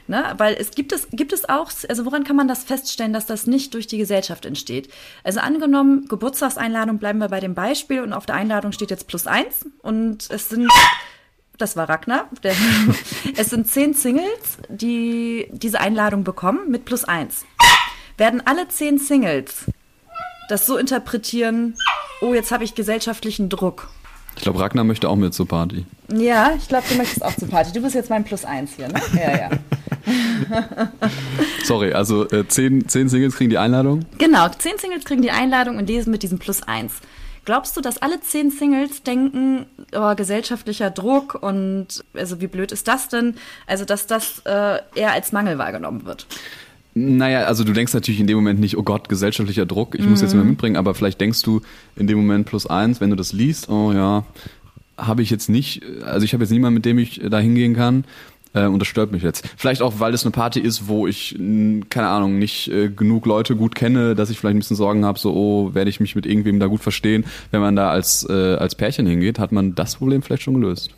Ne? 0.10 0.34
Weil 0.38 0.56
es 0.60 0.72
gibt 0.72 0.92
es, 0.92 1.08
gibt 1.12 1.34
es 1.34 1.48
auch, 1.48 1.72
also 1.88 2.04
woran 2.04 2.24
kann 2.24 2.36
man 2.36 2.48
das 2.48 2.64
feststellen, 2.64 3.14
dass 3.14 3.28
das 3.28 3.46
nicht 3.46 3.76
durch 3.76 3.86
die 3.86 4.00
Gesellschaft 4.00 4.46
entsteht? 4.46 4.90
Also 5.24 5.40
angenommen, 5.40 6.08
Geburtstagseinladung, 6.08 6.98
bleiben 6.98 7.20
wir 7.20 7.30
bei 7.30 7.40
dem 7.40 7.54
Beispiel 7.54 8.02
und 8.02 8.12
auf 8.12 8.26
der 8.26 8.34
Einladung 8.34 8.72
steht 8.72 8.90
jetzt 8.90 9.08
plus 9.08 9.28
eins 9.28 9.68
und 9.84 10.28
es 10.32 10.50
sind 10.50 10.68
das 11.60 11.76
war 11.76 11.88
Ragnar. 11.88 12.28
Der, 12.42 12.56
es 13.38 13.52
sind 13.52 13.68
zehn 13.68 13.94
Singles, 13.94 14.58
die 14.68 15.48
diese 15.52 15.80
Einladung 15.80 16.24
bekommen 16.24 16.72
mit 16.72 16.86
plus 16.86 17.04
eins. 17.04 17.46
Werden 18.18 18.42
alle 18.46 18.68
zehn 18.68 18.98
Singles 18.98 19.66
das 20.50 20.66
so 20.66 20.78
interpretieren, 20.78 21.76
oh, 22.22 22.34
jetzt 22.34 22.52
habe 22.52 22.64
ich 22.64 22.74
gesellschaftlichen 22.74 23.50
Druck. 23.50 23.90
Ich 24.36 24.42
glaube, 24.42 24.60
Ragnar 24.60 24.84
möchte 24.86 25.08
auch 25.08 25.18
mit 25.18 25.36
zur 25.36 25.48
Party. 25.48 25.86
Ja, 26.12 26.54
ich 26.58 26.68
glaube, 26.68 26.86
du 26.90 26.96
möchtest 26.96 27.24
auch 27.24 27.36
zur 27.36 27.50
Party. 27.50 27.72
Du 27.74 27.82
bist 27.82 27.94
jetzt 27.94 28.10
mein 28.10 28.24
Plus 28.24 28.46
eins 28.46 28.72
hier, 28.76 28.88
ne? 28.88 29.00
Ja, 29.14 29.38
ja. 29.38 29.50
Sorry, 31.64 31.94
also 31.94 32.30
äh, 32.30 32.48
zehn, 32.48 32.88
zehn 32.88 33.10
Singles 33.10 33.36
kriegen 33.36 33.50
die 33.50 33.58
Einladung? 33.58 34.06
Genau, 34.18 34.48
zehn 34.50 34.78
Singles 34.78 35.06
kriegen 35.06 35.22
die 35.22 35.32
Einladung 35.32 35.78
und 35.78 35.88
sind 35.88 36.08
mit 36.08 36.24
diesem 36.24 36.40
Plus 36.40 36.64
eins. 36.64 36.94
Glaubst 37.46 37.76
du, 37.76 37.82
dass 37.82 38.02
alle 38.02 38.22
zehn 38.22 38.52
Singles 38.52 39.04
denken, 39.04 39.66
oh, 39.94 40.14
gesellschaftlicher 40.16 40.92
Druck 40.92 41.42
und 41.42 42.04
also 42.14 42.42
wie 42.42 42.48
blöd 42.48 42.72
ist 42.72 42.88
das 42.88 43.10
denn? 43.10 43.36
Also, 43.66 43.86
dass 43.86 44.08
das 44.08 44.44
äh, 44.46 44.80
eher 44.96 45.14
als 45.14 45.32
Mangel 45.32 45.58
wahrgenommen 45.58 46.06
wird? 46.06 46.28
Naja, 46.94 47.46
also 47.46 47.64
du 47.64 47.74
denkst 47.74 47.94
natürlich 47.94 48.20
in 48.20 48.28
dem 48.28 48.38
Moment 48.38 48.60
nicht, 48.60 48.78
oh 48.78 48.84
Gott, 48.84 49.10
gesellschaftlicher 49.10 49.66
Druck, 49.66 49.96
ich 49.96 50.02
mhm. 50.02 50.12
muss 50.12 50.22
jetzt 50.22 50.34
mal 50.34 50.44
mhm. 50.44 50.52
mitbringen, 50.52 50.76
aber 50.76 50.96
vielleicht 50.96 51.22
denkst 51.22 51.42
du 51.44 51.62
in 51.96 52.08
dem 52.08 52.18
Moment 52.18 52.46
plus 52.46 52.66
eins, 52.68 53.00
wenn 53.00 53.10
du 53.10 53.16
das 53.16 53.32
liest, 53.32 53.70
oh 53.70 53.94
ja, 53.94 54.26
habe 54.98 55.22
ich 55.22 55.30
jetzt 55.30 55.50
nicht, 55.50 55.82
also 56.04 56.26
ich 56.26 56.34
habe 56.34 56.44
jetzt 56.44 56.52
niemanden, 56.52 56.76
mit 56.76 56.86
dem 56.86 57.00
ich 57.00 57.22
da 57.24 57.40
hingehen 57.40 57.76
kann. 57.76 58.04
Äh, 58.54 58.66
und 58.66 58.80
das 58.80 58.88
stört 58.88 59.12
mich 59.12 59.24
jetzt. 59.24 59.48
Vielleicht 59.58 59.82
auch, 59.82 60.00
weil 60.00 60.14
es 60.14 60.24
eine 60.24 60.32
Party 60.32 60.60
ist, 60.60 60.88
wo 60.88 61.08
ich, 61.08 61.36
keine 61.38 62.08
Ahnung, 62.08 62.40
nicht 62.40 62.70
äh, 62.70 62.90
genug 62.90 63.26
Leute 63.26 63.56
gut 63.56 63.76
kenne, 63.76 64.16
dass 64.16 64.30
ich 64.30 64.40
vielleicht 64.40 64.56
ein 64.56 64.60
bisschen 64.60 64.78
Sorgen 64.78 65.06
habe, 65.06 65.20
so, 65.20 65.34
oh, 65.34 65.74
werde 65.74 65.90
ich 65.90 66.00
mich 66.00 66.16
mit 66.16 66.26
irgendwem 66.26 66.60
da 66.60 66.68
gut 66.68 66.82
verstehen. 66.82 67.26
Wenn 67.52 67.62
man 67.62 67.76
da 67.76 67.90
als, 67.90 68.28
äh, 68.30 68.56
als 68.56 68.76
Pärchen 68.76 69.06
hingeht, 69.06 69.40
hat 69.40 69.52
man 69.52 69.76
das 69.76 69.96
Problem 69.96 70.22
vielleicht 70.22 70.44
schon 70.44 70.56
gelöst. 70.56 70.92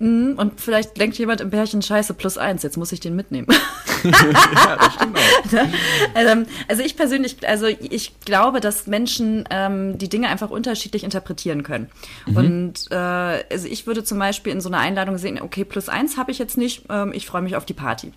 Mhm, 0.00 0.34
und 0.38 0.60
vielleicht 0.60 0.98
denkt 0.98 1.18
jemand 1.18 1.42
im 1.42 1.50
Pärchen, 1.50 1.82
scheiße, 1.82 2.14
plus 2.14 2.38
eins, 2.38 2.62
jetzt 2.62 2.78
muss 2.78 2.90
ich 2.90 3.00
den 3.00 3.14
mitnehmen. 3.14 3.46
ja, 4.02 4.76
das 4.76 4.94
stimmt 4.94 5.16
auch. 5.16 5.20
Also, 6.14 6.44
also, 6.68 6.82
ich 6.82 6.96
persönlich, 6.96 7.46
also 7.46 7.66
ich 7.66 8.18
glaube, 8.20 8.60
dass 8.60 8.86
Menschen 8.86 9.44
ähm, 9.50 9.98
die 9.98 10.08
Dinge 10.08 10.28
einfach 10.28 10.50
unterschiedlich 10.50 11.04
interpretieren 11.04 11.62
können. 11.62 11.90
Mhm. 12.26 12.36
Und 12.36 12.90
äh, 12.90 12.94
also 12.94 13.68
ich 13.68 13.86
würde 13.86 14.02
zum 14.02 14.18
Beispiel 14.18 14.52
in 14.52 14.60
so 14.60 14.68
einer 14.68 14.78
Einladung 14.78 15.18
sehen, 15.18 15.40
okay, 15.40 15.64
plus 15.64 15.88
eins 15.88 16.16
habe 16.16 16.30
ich 16.30 16.38
jetzt 16.38 16.56
nicht, 16.56 16.84
ähm, 16.88 17.12
ich 17.12 17.26
freue 17.26 17.42
mich 17.42 17.56
auf 17.56 17.66
die 17.66 17.74
Party. 17.74 18.12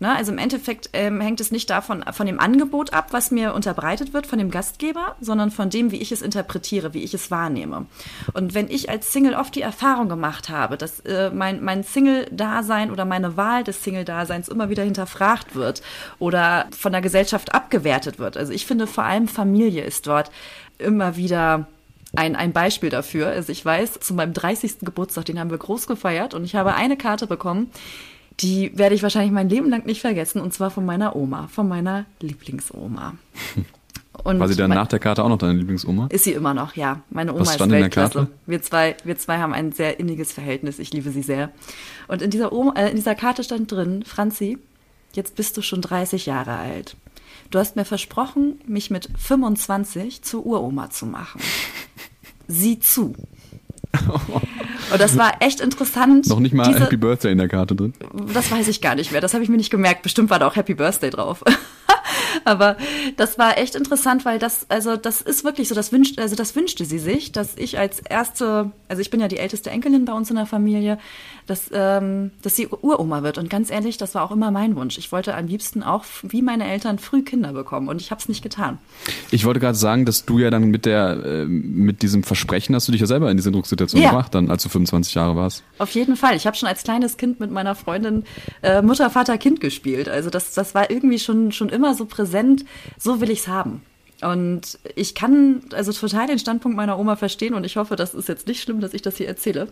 Ne? 0.00 0.14
Also 0.16 0.32
im 0.32 0.38
Endeffekt 0.38 0.90
ähm, 0.94 1.20
hängt 1.20 1.40
es 1.40 1.52
nicht 1.52 1.68
davon, 1.68 2.02
von 2.12 2.26
dem 2.26 2.40
Angebot 2.40 2.92
ab, 2.92 3.08
was 3.10 3.30
mir 3.30 3.54
unterbreitet 3.54 4.14
wird 4.14 4.26
von 4.26 4.38
dem 4.38 4.50
Gastgeber, 4.50 5.16
sondern 5.20 5.50
von 5.50 5.68
dem, 5.68 5.90
wie 5.90 6.00
ich 6.00 6.10
es 6.10 6.22
interpretiere, 6.22 6.94
wie 6.94 7.04
ich 7.04 7.12
es 7.12 7.30
wahrnehme. 7.30 7.86
Und 8.32 8.54
wenn 8.54 8.68
ich 8.68 8.88
als 8.88 9.12
Single 9.12 9.34
oft 9.34 9.54
die 9.54 9.60
Erfahrung 9.60 10.08
gemacht 10.08 10.48
habe, 10.48 10.78
dass 10.78 11.00
äh, 11.00 11.19
mein, 11.28 11.62
mein 11.62 11.82
Single-Dasein 11.82 12.90
oder 12.90 13.04
meine 13.04 13.36
Wahl 13.36 13.62
des 13.64 13.84
Single-Daseins 13.84 14.48
immer 14.48 14.70
wieder 14.70 14.82
hinterfragt 14.82 15.54
wird 15.54 15.82
oder 16.18 16.66
von 16.70 16.92
der 16.92 17.02
Gesellschaft 17.02 17.54
abgewertet 17.54 18.18
wird. 18.18 18.38
Also 18.38 18.52
ich 18.52 18.64
finde 18.64 18.86
vor 18.86 19.04
allem 19.04 19.28
Familie 19.28 19.84
ist 19.84 20.06
dort 20.06 20.30
immer 20.78 21.16
wieder 21.16 21.66
ein, 22.16 22.34
ein 22.36 22.52
Beispiel 22.52 22.90
dafür. 22.90 23.28
Also 23.28 23.52
ich 23.52 23.64
weiß, 23.64 24.00
zu 24.00 24.14
meinem 24.14 24.32
30. 24.32 24.80
Geburtstag, 24.80 25.26
den 25.26 25.38
haben 25.38 25.50
wir 25.50 25.58
groß 25.58 25.86
gefeiert 25.86 26.34
und 26.34 26.44
ich 26.44 26.54
habe 26.54 26.74
eine 26.74 26.96
Karte 26.96 27.26
bekommen, 27.26 27.70
die 28.40 28.76
werde 28.76 28.94
ich 28.94 29.02
wahrscheinlich 29.02 29.32
mein 29.32 29.48
Leben 29.48 29.68
lang 29.68 29.84
nicht 29.84 30.00
vergessen, 30.00 30.40
und 30.40 30.54
zwar 30.54 30.70
von 30.70 30.86
meiner 30.86 31.14
Oma, 31.14 31.48
von 31.48 31.68
meiner 31.68 32.06
Lieblingsoma. 32.20 33.14
Und 34.24 34.38
War 34.38 34.48
sie 34.48 34.56
dann 34.56 34.70
nach 34.70 34.88
der 34.88 34.98
Karte 34.98 35.24
auch 35.24 35.28
noch 35.28 35.38
deine 35.38 35.54
Lieblingsoma? 35.54 36.08
Ist 36.10 36.24
sie 36.24 36.32
immer 36.32 36.54
noch, 36.54 36.76
ja. 36.76 37.00
Meine 37.10 37.32
Oma 37.32 37.40
Was 37.42 37.54
stand 37.54 37.72
ist 37.72 37.80
Weltklasse. 37.80 38.18
In 38.18 38.24
der 38.24 38.26
Karte? 38.26 38.40
Wir 38.46 38.62
zwei, 38.62 38.96
wir 39.04 39.18
zwei 39.18 39.38
haben 39.38 39.54
ein 39.54 39.72
sehr 39.72 39.98
inniges 39.98 40.32
Verhältnis. 40.32 40.78
Ich 40.78 40.92
liebe 40.92 41.10
sie 41.10 41.22
sehr. 41.22 41.50
Und 42.08 42.22
in 42.22 42.30
dieser, 42.30 42.52
Oma, 42.52 42.74
äh, 42.76 42.90
in 42.90 42.96
dieser 42.96 43.14
Karte 43.14 43.44
stand 43.44 43.70
drin, 43.72 44.04
Franzi, 44.04 44.58
jetzt 45.12 45.36
bist 45.36 45.56
du 45.56 45.62
schon 45.62 45.80
30 45.80 46.26
Jahre 46.26 46.56
alt. 46.56 46.96
Du 47.50 47.58
hast 47.58 47.76
mir 47.76 47.84
versprochen, 47.84 48.60
mich 48.66 48.90
mit 48.90 49.08
25 49.18 50.22
zur 50.22 50.46
Uroma 50.46 50.90
zu 50.90 51.06
machen. 51.06 51.40
Sieh 52.46 52.78
zu. 52.78 53.14
Und 54.92 55.00
das 55.00 55.16
war 55.18 55.34
echt 55.40 55.60
interessant. 55.60 56.28
Noch 56.28 56.40
nicht 56.40 56.54
mal 56.54 56.68
diese, 56.68 56.80
Happy 56.80 56.96
Birthday 56.96 57.32
in 57.32 57.38
der 57.38 57.48
Karte 57.48 57.74
drin? 57.74 57.92
Das 58.32 58.50
weiß 58.50 58.68
ich 58.68 58.80
gar 58.80 58.94
nicht 58.94 59.12
mehr. 59.12 59.20
Das 59.20 59.34
habe 59.34 59.42
ich 59.42 59.50
mir 59.50 59.56
nicht 59.56 59.70
gemerkt. 59.70 60.02
Bestimmt 60.02 60.30
war 60.30 60.38
da 60.38 60.46
auch 60.46 60.56
Happy 60.56 60.74
Birthday 60.74 61.10
drauf. 61.10 61.42
Aber 62.44 62.76
das 63.16 63.38
war 63.38 63.58
echt 63.58 63.74
interessant, 63.74 64.24
weil 64.24 64.38
das, 64.38 64.66
also 64.68 64.96
das 64.96 65.20
ist 65.22 65.44
wirklich 65.44 65.68
so, 65.68 65.74
das 65.74 65.92
wünscht, 65.92 66.18
also 66.18 66.36
das 66.36 66.54
wünschte 66.56 66.84
sie 66.84 66.98
sich, 66.98 67.32
dass 67.32 67.56
ich 67.56 67.78
als 67.78 68.00
erste, 68.00 68.72
also 68.88 69.00
ich 69.00 69.10
bin 69.10 69.20
ja 69.20 69.28
die 69.28 69.38
älteste 69.38 69.70
Enkelin 69.70 70.04
bei 70.04 70.12
uns 70.12 70.30
in 70.30 70.36
der 70.36 70.46
Familie, 70.46 70.98
dass, 71.46 71.70
ähm, 71.72 72.30
dass 72.42 72.56
sie 72.56 72.68
Uroma 72.68 73.22
wird. 73.22 73.38
Und 73.38 73.50
ganz 73.50 73.70
ehrlich, 73.70 73.96
das 73.96 74.14
war 74.14 74.22
auch 74.22 74.30
immer 74.30 74.50
mein 74.50 74.76
Wunsch. 74.76 74.98
Ich 74.98 75.10
wollte 75.12 75.34
am 75.34 75.46
liebsten 75.46 75.82
auch, 75.82 76.04
wie 76.22 76.42
meine 76.42 76.70
Eltern, 76.70 76.98
früh 76.98 77.22
Kinder 77.22 77.52
bekommen 77.52 77.88
und 77.88 78.00
ich 78.00 78.10
habe 78.10 78.20
es 78.20 78.28
nicht 78.28 78.42
getan. 78.42 78.78
Ich 79.30 79.44
wollte 79.44 79.60
gerade 79.60 79.76
sagen, 79.76 80.04
dass 80.04 80.24
du 80.24 80.38
ja 80.38 80.50
dann 80.50 80.64
mit 80.70 80.86
der, 80.86 81.24
äh, 81.24 81.44
mit 81.44 82.02
diesem 82.02 82.22
Versprechen 82.22 82.74
hast 82.74 82.88
du 82.88 82.92
dich 82.92 83.00
ja 83.00 83.06
selber 83.06 83.30
in 83.30 83.36
diese 83.36 83.50
Drucksituation 83.50 84.00
ja. 84.00 84.10
gebracht, 84.10 84.34
dann 84.34 84.50
als 84.50 84.62
du 84.62 84.68
25 84.68 85.14
Jahre 85.14 85.36
warst. 85.36 85.64
Auf 85.78 85.90
jeden 85.90 86.16
Fall. 86.16 86.36
Ich 86.36 86.46
habe 86.46 86.56
schon 86.56 86.68
als 86.68 86.82
kleines 86.84 87.16
Kind 87.16 87.40
mit 87.40 87.50
meiner 87.50 87.74
Freundin 87.74 88.24
äh, 88.62 88.82
Mutter, 88.82 89.10
Vater, 89.10 89.36
Kind 89.38 89.60
gespielt. 89.60 90.08
Also 90.08 90.30
das, 90.30 90.54
das 90.54 90.74
war 90.74 90.90
irgendwie 90.90 91.18
schon, 91.18 91.52
schon 91.52 91.68
immer 91.68 91.94
so 91.94 92.04
präsent. 92.04 92.19
So 92.98 93.20
will 93.20 93.30
ich's 93.30 93.48
haben. 93.48 93.82
Und 94.22 94.78
ich 94.96 95.14
kann 95.14 95.62
also 95.72 95.92
total 95.92 96.26
den 96.26 96.38
Standpunkt 96.38 96.76
meiner 96.76 96.98
Oma 96.98 97.16
verstehen 97.16 97.54
und 97.54 97.64
ich 97.64 97.76
hoffe, 97.76 97.96
das 97.96 98.14
ist 98.14 98.28
jetzt 98.28 98.46
nicht 98.46 98.62
schlimm, 98.62 98.80
dass 98.80 98.94
ich 98.94 99.02
das 99.02 99.16
hier 99.16 99.28
erzähle. 99.28 99.68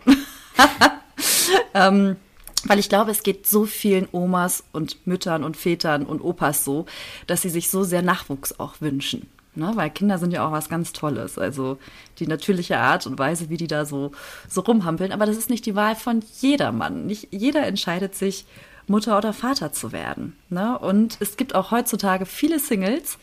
ähm, 1.75 2.17
weil 2.65 2.79
ich 2.79 2.89
glaube, 2.89 3.11
es 3.11 3.23
geht 3.23 3.47
so 3.47 3.67
vielen 3.67 4.09
Omas 4.11 4.65
und 4.73 5.07
Müttern 5.07 5.45
und 5.45 5.57
Vätern 5.57 6.05
und 6.05 6.21
Opas 6.21 6.65
so, 6.65 6.87
dass 7.27 7.43
sie 7.43 7.51
sich 7.51 7.71
so 7.71 7.85
sehr 7.85 8.03
Nachwuchs 8.03 8.59
auch 8.59 8.81
wünschen. 8.81 9.29
Ne? 9.55 9.73
Weil 9.75 9.91
Kinder 9.91 10.19
sind 10.19 10.33
ja 10.33 10.47
auch 10.47 10.53
was 10.53 10.69
ganz 10.69 10.93
Tolles. 10.93 11.39
Also 11.39 11.79
die 12.19 12.27
natürliche 12.27 12.79
Art 12.79 13.07
und 13.07 13.19
Weise, 13.19 13.51
wie 13.51 13.57
die 13.57 13.67
da 13.67 13.85
so, 13.85 14.13
so 14.49 14.63
rumhampeln. 14.63 15.13
Aber 15.13 15.27
das 15.27 15.37
ist 15.37 15.51
nicht 15.51 15.67
die 15.67 15.75
Wahl 15.75 15.95
von 15.95 16.23
jedermann. 16.41 17.07
Nicht 17.07 17.29
jeder 17.31 17.67
entscheidet 17.67 18.15
sich, 18.15 18.45
Mutter 18.89 19.17
oder 19.19 19.33
Vater 19.33 19.73
zu 19.73 19.93
werden. 19.93 20.37
Ne? 20.49 20.79
Und 20.79 21.17
es 21.21 21.37
gibt 21.37 21.55
auch 21.55 21.71
heutzutage 21.71 22.27
viele 22.27 22.59
Singles, 22.59 23.19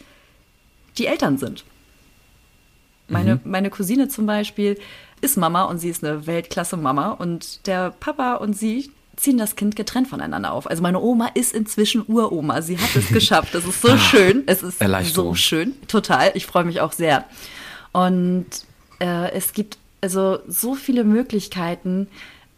die 0.97 1.07
Eltern 1.07 1.37
sind. 1.37 1.63
Meine, 3.07 3.35
mhm. 3.35 3.41
meine 3.45 3.69
Cousine 3.69 4.07
zum 4.07 4.25
Beispiel 4.25 4.79
ist 5.21 5.37
Mama 5.37 5.63
und 5.63 5.77
sie 5.79 5.89
ist 5.89 6.03
eine 6.03 6.27
Weltklasse-Mama 6.27 7.11
und 7.11 7.67
der 7.67 7.91
Papa 7.91 8.35
und 8.35 8.57
sie 8.57 8.91
ziehen 9.15 9.37
das 9.37 9.55
Kind 9.55 9.75
getrennt 9.75 10.07
voneinander 10.07 10.51
auf. 10.51 10.69
Also 10.69 10.81
meine 10.83 10.99
Oma 10.99 11.29
ist 11.33 11.53
inzwischen 11.53 12.03
Uroma. 12.07 12.61
Sie 12.61 12.77
hat 12.77 12.95
es 12.95 13.07
geschafft. 13.13 13.53
Das 13.55 13.65
ist 13.65 13.81
so 13.81 13.89
ah, 13.89 13.97
schön. 13.97 14.43
Es 14.45 14.61
ist 14.61 14.79
so 15.13 15.35
schön. 15.35 15.73
Total. 15.87 16.31
Ich 16.33 16.45
freue 16.45 16.65
mich 16.65 16.81
auch 16.81 16.91
sehr. 16.91 17.25
Und 17.93 18.45
äh, 18.99 19.31
es 19.31 19.53
gibt 19.53 19.77
also 20.01 20.39
so 20.47 20.75
viele 20.75 21.03
Möglichkeiten, 21.03 22.07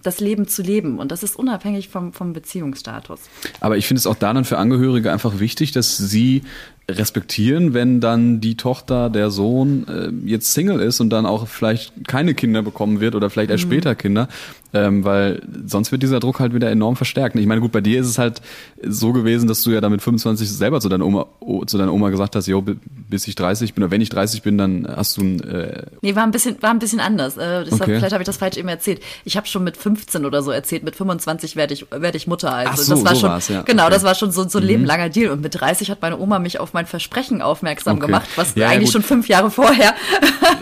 das 0.08 0.20
Leben 0.20 0.48
zu 0.48 0.62
leben. 0.64 1.00
Und 1.00 1.12
das 1.12 1.22
ist 1.22 1.36
unabhängig 1.36 1.90
vom, 1.90 2.14
vom 2.14 2.34
Beziehungsstatus. 2.34 3.20
Aber 3.60 3.78
ich 3.78 3.86
finde 3.86 4.00
es 4.00 4.08
auch 4.08 4.16
da 4.16 4.34
dann 4.34 4.46
für 4.46 4.58
Angehörige 4.58 5.12
einfach 5.12 5.40
wichtig, 5.40 5.74
dass 5.74 5.98
sie 5.98 6.44
respektieren, 6.90 7.74
wenn 7.74 8.00
dann 8.00 8.40
die 8.40 8.56
Tochter, 8.56 9.10
der 9.10 9.30
Sohn 9.30 9.86
äh, 9.90 10.30
jetzt 10.30 10.54
Single 10.54 10.80
ist 10.80 11.02
und 11.02 11.10
dann 11.10 11.26
auch 11.26 11.48
vielleicht 11.48 12.08
keine 12.08 12.34
Kinder 12.34 12.62
bekommen 12.62 13.02
wird 13.02 13.14
oder 13.14 13.30
vielleicht 13.30 13.52
erst 13.52 13.66
mhm. 13.66 13.72
später 13.72 13.96
Kinder, 13.96 14.30
ähm, 14.74 15.04
weil 15.04 15.42
sonst 15.66 15.92
wird 15.92 16.02
dieser 16.02 16.22
Druck 16.22 16.40
halt 16.40 16.54
wieder 16.54 16.72
enorm 16.72 16.96
verstärkt. 16.96 17.36
Ich 17.36 17.46
meine, 17.46 17.60
gut, 17.60 17.74
bei 17.74 17.82
dir 17.82 18.00
ist 18.00 18.08
es 18.08 18.18
halt 18.18 18.42
so 18.82 19.12
gewesen, 19.12 19.50
dass 19.50 19.64
du 19.64 19.72
ja 19.72 19.82
damit 19.82 20.02
25 20.02 20.50
selber 20.50 20.80
zu 20.80 20.88
deiner 20.88 21.06
Oma, 21.06 21.26
zu 21.66 21.78
deiner 21.78 21.92
Oma 21.92 22.10
gesagt 22.10 22.38
hast, 22.38 22.48
jo, 22.48 22.64
bis 23.10 23.28
ich 23.28 23.36
30 23.36 23.74
bin 23.74 23.84
oder 23.84 23.92
wenn 23.92 24.02
ich 24.02 24.10
30 24.10 24.42
bin, 24.42 24.58
dann 24.58 24.88
hast 24.88 25.18
du 25.18 25.24
ein... 25.24 25.44
Äh 25.44 25.84
nee, 26.02 26.16
war 26.16 26.24
ein 26.24 26.32
bisschen, 26.32 26.62
war 26.62 26.70
ein 26.70 26.80
bisschen 26.80 27.02
anders. 27.02 27.36
Äh, 27.36 27.66
deshalb, 27.66 27.82
okay. 27.82 27.98
Vielleicht 27.98 28.14
habe 28.14 28.24
ich 28.24 28.28
das 28.28 28.38
falsch 28.38 28.56
eben 28.56 28.70
erzählt. 28.70 29.02
Ich 29.26 29.36
habe 29.36 29.46
schon 29.46 29.66
mit 29.66 29.76
15 29.76 30.26
oder 30.26 30.42
so 30.42 30.52
erzählt, 30.52 30.84
mit 30.84 30.96
25 30.96 31.58
werde 31.58 31.74
ich, 31.74 31.86
werde 31.92 32.16
ich 32.16 32.28
Mutter. 32.28 32.54
Also 32.54 32.72
Ach 32.72 32.78
so, 32.78 32.96
das 32.96 33.04
war 33.04 33.16
so 33.16 33.40
schon, 33.42 33.56
ja. 33.56 33.62
genau, 33.64 33.84
okay. 33.84 33.94
das 33.94 34.04
war 34.04 34.16
schon 34.16 34.32
so, 34.32 34.48
so 34.48 34.60
ein 34.60 34.64
mhm. 34.64 34.70
lebenlanger 34.70 35.10
Deal. 35.10 35.32
Und 35.32 35.42
mit 35.42 35.60
30 35.60 35.92
hat 35.92 36.02
meine 36.02 36.18
Oma 36.18 36.40
mich 36.40 36.60
auf 36.60 36.74
mein 36.78 36.86
Versprechen 36.86 37.42
aufmerksam 37.42 37.98
okay. 37.98 38.06
gemacht, 38.06 38.30
was 38.36 38.54
ja, 38.54 38.70
eigentlich 38.70 38.90
ja, 38.90 38.94
schon 38.94 39.02
fünf 39.02 39.28
Jahre 39.28 39.50
vorher. 39.50 39.96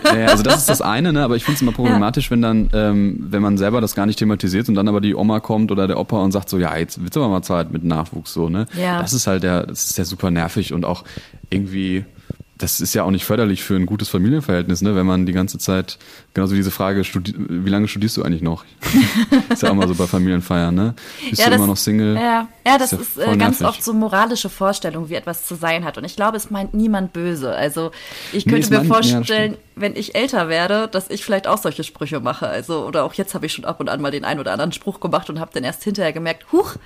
Ja, 0.04 0.26
also 0.28 0.42
das 0.42 0.58
ist 0.58 0.68
das 0.68 0.80
eine, 0.80 1.12
ne? 1.12 1.22
aber 1.22 1.36
ich 1.36 1.44
finde 1.44 1.56
es 1.56 1.62
immer 1.62 1.72
problematisch, 1.72 2.30
wenn 2.30 2.40
dann, 2.40 2.70
ähm, 2.72 3.26
wenn 3.28 3.42
man 3.42 3.58
selber 3.58 3.80
das 3.80 3.94
gar 3.94 4.06
nicht 4.06 4.18
thematisiert 4.18 4.68
und 4.68 4.74
dann 4.74 4.88
aber 4.88 5.00
die 5.00 5.14
Oma 5.14 5.40
kommt 5.40 5.70
oder 5.70 5.86
der 5.86 5.98
Opa 5.98 6.22
und 6.22 6.32
sagt 6.32 6.48
so, 6.48 6.58
ja, 6.58 6.74
jetzt 6.76 7.02
wird's 7.02 7.16
aber 7.16 7.28
mal 7.28 7.42
Zeit 7.42 7.70
mit 7.70 7.84
Nachwuchs 7.84 8.32
so, 8.32 8.48
ne? 8.48 8.66
Ja. 8.80 9.02
Das 9.02 9.12
ist 9.12 9.26
halt 9.26 9.42
der, 9.42 9.66
das 9.66 9.84
ist 9.84 9.98
ja 9.98 10.04
super 10.04 10.30
nervig 10.30 10.72
und 10.72 10.84
auch 10.84 11.04
irgendwie 11.50 12.04
das 12.58 12.80
ist 12.80 12.94
ja 12.94 13.02
auch 13.02 13.10
nicht 13.10 13.24
förderlich 13.24 13.62
für 13.62 13.76
ein 13.76 13.84
gutes 13.84 14.08
Familienverhältnis, 14.08 14.80
ne? 14.80 14.96
wenn 14.96 15.04
man 15.04 15.26
die 15.26 15.32
ganze 15.32 15.58
Zeit, 15.58 15.98
genauso 16.32 16.54
diese 16.54 16.70
Frage, 16.70 17.02
wie 17.02 17.68
lange 17.68 17.86
studierst 17.86 18.16
du 18.16 18.22
eigentlich 18.22 18.40
noch? 18.40 18.64
ist 19.50 19.62
ja 19.62 19.70
auch 19.70 19.74
mal 19.74 19.86
so 19.86 19.94
bei 19.94 20.06
Familienfeiern, 20.06 20.74
ne? 20.74 20.94
Bist 21.28 21.38
ja, 21.38 21.46
du 21.46 21.50
das, 21.50 21.58
immer 21.58 21.66
noch 21.66 21.76
Single? 21.76 22.14
Ja, 22.14 22.48
ja 22.66 22.78
das, 22.78 22.90
das 22.90 23.00
ist, 23.00 23.16
ja 23.18 23.24
ist 23.24 23.34
äh, 23.34 23.36
ganz 23.36 23.60
oft 23.60 23.84
so 23.84 23.92
moralische 23.92 24.48
Vorstellung, 24.48 25.10
wie 25.10 25.14
etwas 25.14 25.46
zu 25.46 25.54
sein 25.54 25.84
hat. 25.84 25.98
Und 25.98 26.04
ich 26.04 26.16
glaube, 26.16 26.38
es 26.38 26.50
meint 26.50 26.72
niemand 26.72 27.12
böse. 27.12 27.54
Also 27.54 27.90
ich 28.32 28.46
könnte 28.46 28.70
nee, 28.70 28.78
mir 28.78 28.84
vorstellen, 28.84 29.52
ja, 29.52 29.58
wenn 29.74 29.94
ich 29.94 30.14
älter 30.14 30.48
werde, 30.48 30.88
dass 30.88 31.10
ich 31.10 31.24
vielleicht 31.24 31.46
auch 31.46 31.58
solche 31.58 31.84
Sprüche 31.84 32.20
mache. 32.20 32.48
Also, 32.48 32.86
oder 32.86 33.04
auch 33.04 33.12
jetzt 33.14 33.34
habe 33.34 33.44
ich 33.44 33.52
schon 33.52 33.66
ab 33.66 33.80
und 33.80 33.90
an 33.90 34.00
mal 34.00 34.10
den 34.10 34.24
einen 34.24 34.40
oder 34.40 34.52
anderen 34.52 34.72
Spruch 34.72 35.00
gemacht 35.00 35.28
und 35.28 35.40
habe 35.40 35.50
dann 35.52 35.64
erst 35.64 35.84
hinterher 35.84 36.14
gemerkt, 36.14 36.50
huch, 36.52 36.76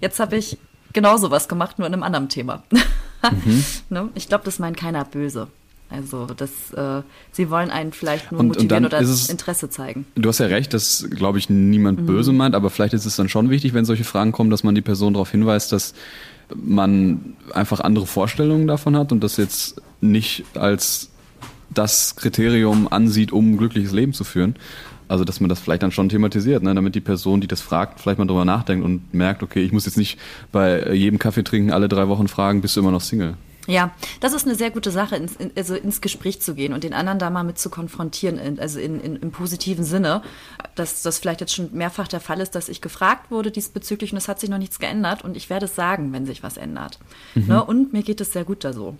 jetzt 0.00 0.20
habe 0.20 0.36
ich 0.36 0.56
genauso 0.94 1.30
was 1.30 1.48
gemacht, 1.48 1.78
nur 1.78 1.86
in 1.86 1.92
einem 1.92 2.02
anderen 2.02 2.30
Thema. 2.30 2.62
Mhm. 3.22 3.64
ne? 3.90 4.08
Ich 4.14 4.28
glaube, 4.28 4.44
das 4.44 4.58
meint 4.58 4.76
keiner 4.76 5.04
böse. 5.04 5.48
Also 5.90 6.26
das, 6.26 6.50
äh, 6.74 7.02
sie 7.32 7.48
wollen 7.48 7.70
einen 7.70 7.92
vielleicht 7.92 8.30
nur 8.30 8.40
und, 8.40 8.48
motivieren 8.48 8.84
und 8.84 8.92
oder 8.92 9.00
es, 9.00 9.30
Interesse 9.30 9.70
zeigen. 9.70 10.04
Du 10.16 10.28
hast 10.28 10.38
ja 10.38 10.46
recht, 10.46 10.74
dass, 10.74 11.06
glaube 11.10 11.38
ich, 11.38 11.48
niemand 11.48 12.00
mhm. 12.00 12.06
böse 12.06 12.32
meint, 12.32 12.54
aber 12.54 12.68
vielleicht 12.68 12.92
ist 12.92 13.06
es 13.06 13.16
dann 13.16 13.30
schon 13.30 13.48
wichtig, 13.48 13.72
wenn 13.72 13.86
solche 13.86 14.04
Fragen 14.04 14.32
kommen, 14.32 14.50
dass 14.50 14.64
man 14.64 14.74
die 14.74 14.82
Person 14.82 15.14
darauf 15.14 15.30
hinweist, 15.30 15.72
dass 15.72 15.94
man 16.54 17.36
einfach 17.54 17.80
andere 17.80 18.06
Vorstellungen 18.06 18.66
davon 18.66 18.96
hat 18.96 19.12
und 19.12 19.24
das 19.24 19.38
jetzt 19.38 19.80
nicht 20.00 20.44
als 20.54 21.10
das 21.70 22.16
Kriterium 22.16 22.88
ansieht, 22.90 23.32
um 23.32 23.52
ein 23.52 23.56
glückliches 23.56 23.92
Leben 23.92 24.12
zu 24.12 24.24
führen. 24.24 24.56
Also, 25.08 25.24
dass 25.24 25.40
man 25.40 25.48
das 25.48 25.58
vielleicht 25.58 25.82
dann 25.82 25.92
schon 25.92 26.08
thematisiert, 26.08 26.62
ne? 26.62 26.74
damit 26.74 26.94
die 26.94 27.00
Person, 27.00 27.40
die 27.40 27.48
das 27.48 27.60
fragt, 27.60 28.00
vielleicht 28.00 28.18
mal 28.18 28.26
drüber 28.26 28.44
nachdenkt 28.44 28.84
und 28.84 29.14
merkt, 29.14 29.42
okay, 29.42 29.62
ich 29.62 29.72
muss 29.72 29.86
jetzt 29.86 29.96
nicht 29.96 30.18
bei 30.52 30.92
jedem 30.92 31.18
Kaffee 31.18 31.42
trinken 31.42 31.72
alle 31.72 31.88
drei 31.88 32.08
Wochen 32.08 32.28
fragen, 32.28 32.60
bist 32.60 32.76
du 32.76 32.80
immer 32.80 32.90
noch 32.90 33.00
Single? 33.00 33.34
Ja, 33.68 33.90
das 34.20 34.32
ist 34.32 34.46
eine 34.46 34.54
sehr 34.54 34.70
gute 34.70 34.90
Sache, 34.90 35.16
ins, 35.16 35.36
in, 35.36 35.50
also 35.54 35.74
ins 35.74 36.00
Gespräch 36.00 36.40
zu 36.40 36.54
gehen 36.54 36.72
und 36.72 36.84
den 36.84 36.94
anderen 36.94 37.18
da 37.18 37.28
mal 37.28 37.44
mit 37.44 37.58
zu 37.58 37.68
konfrontieren, 37.68 38.38
in, 38.38 38.58
also 38.58 38.80
in, 38.80 38.98
in, 38.98 39.16
im 39.16 39.30
positiven 39.30 39.84
Sinne. 39.84 40.22
Dass 40.74 41.02
das 41.02 41.18
vielleicht 41.18 41.42
jetzt 41.42 41.54
schon 41.54 41.68
mehrfach 41.74 42.08
der 42.08 42.20
Fall 42.20 42.40
ist, 42.40 42.54
dass 42.54 42.70
ich 42.70 42.80
gefragt 42.80 43.30
wurde 43.30 43.50
diesbezüglich 43.50 44.12
und 44.12 44.16
es 44.16 44.26
hat 44.26 44.40
sich 44.40 44.48
noch 44.48 44.56
nichts 44.56 44.78
geändert 44.78 45.22
und 45.22 45.36
ich 45.36 45.50
werde 45.50 45.66
es 45.66 45.74
sagen, 45.74 46.14
wenn 46.14 46.24
sich 46.24 46.42
was 46.42 46.56
ändert. 46.56 46.98
Mhm. 47.34 47.46
Ne? 47.46 47.62
Und 47.62 47.92
mir 47.92 48.02
geht 48.02 48.22
es 48.22 48.32
sehr 48.32 48.44
gut 48.44 48.64
da 48.64 48.72
so. 48.72 48.96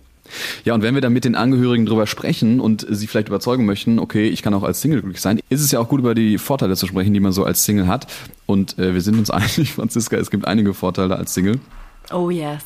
Ja, 0.65 0.73
und 0.73 0.81
wenn 0.81 0.93
wir 0.93 1.01
dann 1.01 1.13
mit 1.13 1.25
den 1.25 1.35
Angehörigen 1.35 1.85
drüber 1.85 2.07
sprechen 2.07 2.59
und 2.59 2.85
sie 2.89 3.07
vielleicht 3.07 3.29
überzeugen 3.29 3.65
möchten, 3.65 3.99
okay, 3.99 4.27
ich 4.27 4.41
kann 4.41 4.53
auch 4.53 4.63
als 4.63 4.81
Single 4.81 5.01
glücklich 5.01 5.21
sein, 5.21 5.39
ist 5.49 5.61
es 5.61 5.71
ja 5.71 5.79
auch 5.79 5.87
gut, 5.87 5.99
über 5.99 6.15
die 6.15 6.37
Vorteile 6.37 6.75
zu 6.75 6.87
sprechen, 6.87 7.13
die 7.13 7.19
man 7.19 7.31
so 7.31 7.43
als 7.43 7.65
Single 7.65 7.87
hat. 7.87 8.07
Und 8.45 8.77
äh, 8.79 8.93
wir 8.93 9.01
sind 9.01 9.17
uns 9.17 9.29
einig, 9.29 9.73
Franziska, 9.73 10.17
es 10.17 10.29
gibt 10.29 10.47
einige 10.47 10.73
Vorteile 10.73 11.15
als 11.15 11.33
Single. 11.33 11.59
Oh 12.11 12.29
yes. 12.29 12.63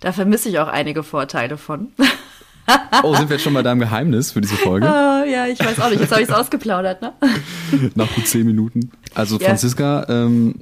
Da 0.00 0.12
vermisse 0.12 0.48
ich 0.48 0.58
auch 0.58 0.68
einige 0.68 1.02
Vorteile 1.02 1.56
von. 1.56 1.88
oh, 3.02 3.14
sind 3.14 3.28
wir 3.28 3.36
jetzt 3.36 3.42
schon 3.42 3.54
bei 3.54 3.62
deinem 3.62 3.80
Geheimnis 3.80 4.32
für 4.32 4.40
diese 4.40 4.56
Folge? 4.56 4.86
Oh, 5.18 5.24
ja, 5.30 5.46
ich 5.46 5.58
weiß 5.58 5.80
auch 5.80 5.90
nicht. 5.90 6.00
Jetzt 6.00 6.12
habe 6.12 6.22
ich 6.22 6.28
es 6.28 6.34
ausgeplaudert, 6.34 7.02
ne? 7.02 7.12
Nach 7.96 8.10
gut 8.14 8.26
zehn 8.26 8.46
Minuten. 8.46 8.92
Also 9.14 9.38
Franziska, 9.38 10.06
ja. 10.08 10.24
ähm, 10.24 10.54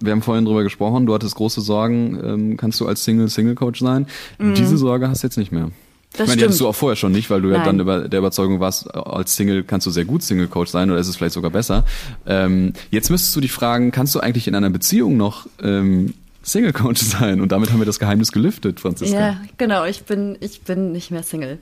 wir 0.00 0.12
haben 0.12 0.22
vorhin 0.22 0.44
drüber 0.44 0.62
gesprochen, 0.62 1.06
du 1.06 1.14
hattest 1.14 1.34
große 1.34 1.60
Sorgen, 1.60 2.18
ähm, 2.22 2.56
kannst 2.56 2.80
du 2.80 2.86
als 2.86 3.04
Single 3.04 3.28
Single 3.28 3.54
Coach 3.54 3.80
sein? 3.80 4.06
Mhm. 4.38 4.54
Diese 4.54 4.76
Sorge 4.76 5.08
hast 5.08 5.22
du 5.22 5.26
jetzt 5.26 5.36
nicht 5.36 5.52
mehr. 5.52 5.70
Das 6.12 6.22
ich 6.22 6.28
meine, 6.28 6.38
die 6.38 6.44
hattest 6.44 6.60
du 6.60 6.68
auch 6.68 6.74
vorher 6.74 6.96
schon 6.96 7.12
nicht, 7.12 7.28
weil 7.28 7.42
du 7.42 7.48
Nein. 7.48 7.58
ja 7.58 7.64
dann 7.64 7.80
über 7.80 8.08
der 8.08 8.18
Überzeugung 8.18 8.60
warst, 8.60 8.92
als 8.94 9.36
Single 9.36 9.62
kannst 9.62 9.86
du 9.86 9.90
sehr 9.90 10.06
gut 10.06 10.22
Single 10.22 10.48
Coach 10.48 10.70
sein 10.70 10.90
oder 10.90 10.98
ist 10.98 11.08
es 11.08 11.16
vielleicht 11.16 11.34
sogar 11.34 11.50
besser. 11.50 11.84
Ähm, 12.26 12.72
jetzt 12.90 13.10
müsstest 13.10 13.36
du 13.36 13.40
dich 13.40 13.52
fragen, 13.52 13.90
kannst 13.90 14.14
du 14.14 14.20
eigentlich 14.20 14.48
in 14.48 14.54
einer 14.54 14.70
Beziehung 14.70 15.16
noch 15.16 15.46
ähm, 15.62 16.14
Single 16.42 16.72
Coach 16.72 17.02
sein? 17.02 17.40
Und 17.40 17.52
damit 17.52 17.72
haben 17.72 17.78
wir 17.78 17.86
das 17.86 17.98
Geheimnis 17.98 18.32
gelüftet, 18.32 18.80
Franziska. 18.80 19.18
Ja, 19.18 19.40
genau. 19.58 19.84
Ich 19.84 20.04
bin, 20.04 20.38
ich 20.40 20.62
bin 20.62 20.92
nicht 20.92 21.10
mehr 21.10 21.22
Single. 21.22 21.58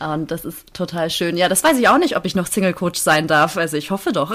Und 0.00 0.30
das 0.30 0.44
ist 0.46 0.72
total 0.72 1.10
schön. 1.10 1.36
Ja, 1.36 1.48
das 1.48 1.62
weiß 1.62 1.78
ich 1.78 1.88
auch 1.88 1.98
nicht, 1.98 2.16
ob 2.16 2.24
ich 2.24 2.34
noch 2.34 2.46
Single 2.46 2.72
Coach 2.72 2.98
sein 2.98 3.26
darf. 3.26 3.56
Also 3.56 3.76
ich 3.76 3.90
hoffe 3.90 4.12
doch. 4.12 4.34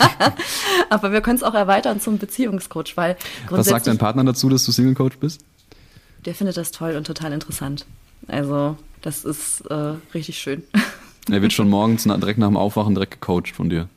Aber 0.90 1.12
wir 1.12 1.20
können 1.20 1.36
es 1.36 1.42
auch 1.42 1.54
erweitern 1.54 2.00
zum 2.00 2.18
Beziehungscoach, 2.18 2.96
weil 2.96 3.16
Was 3.50 3.66
sagt 3.66 3.86
dein 3.86 3.98
Partner 3.98 4.24
dazu, 4.24 4.48
dass 4.48 4.64
du 4.64 4.72
Single 4.72 4.94
Coach 4.94 5.18
bist? 5.18 5.42
Der 6.24 6.34
findet 6.34 6.56
das 6.56 6.70
toll 6.70 6.96
und 6.96 7.06
total 7.06 7.32
interessant. 7.32 7.84
Also 8.26 8.76
das 9.02 9.24
ist 9.24 9.62
äh, 9.66 9.94
richtig 10.14 10.38
schön. 10.38 10.62
Er 11.30 11.42
wird 11.42 11.52
schon 11.52 11.68
morgens 11.68 12.04
direkt 12.04 12.38
nach 12.38 12.48
dem 12.48 12.56
Aufwachen 12.56 12.94
direkt 12.94 13.12
gecoacht 13.12 13.54
von 13.54 13.68
dir. 13.68 13.88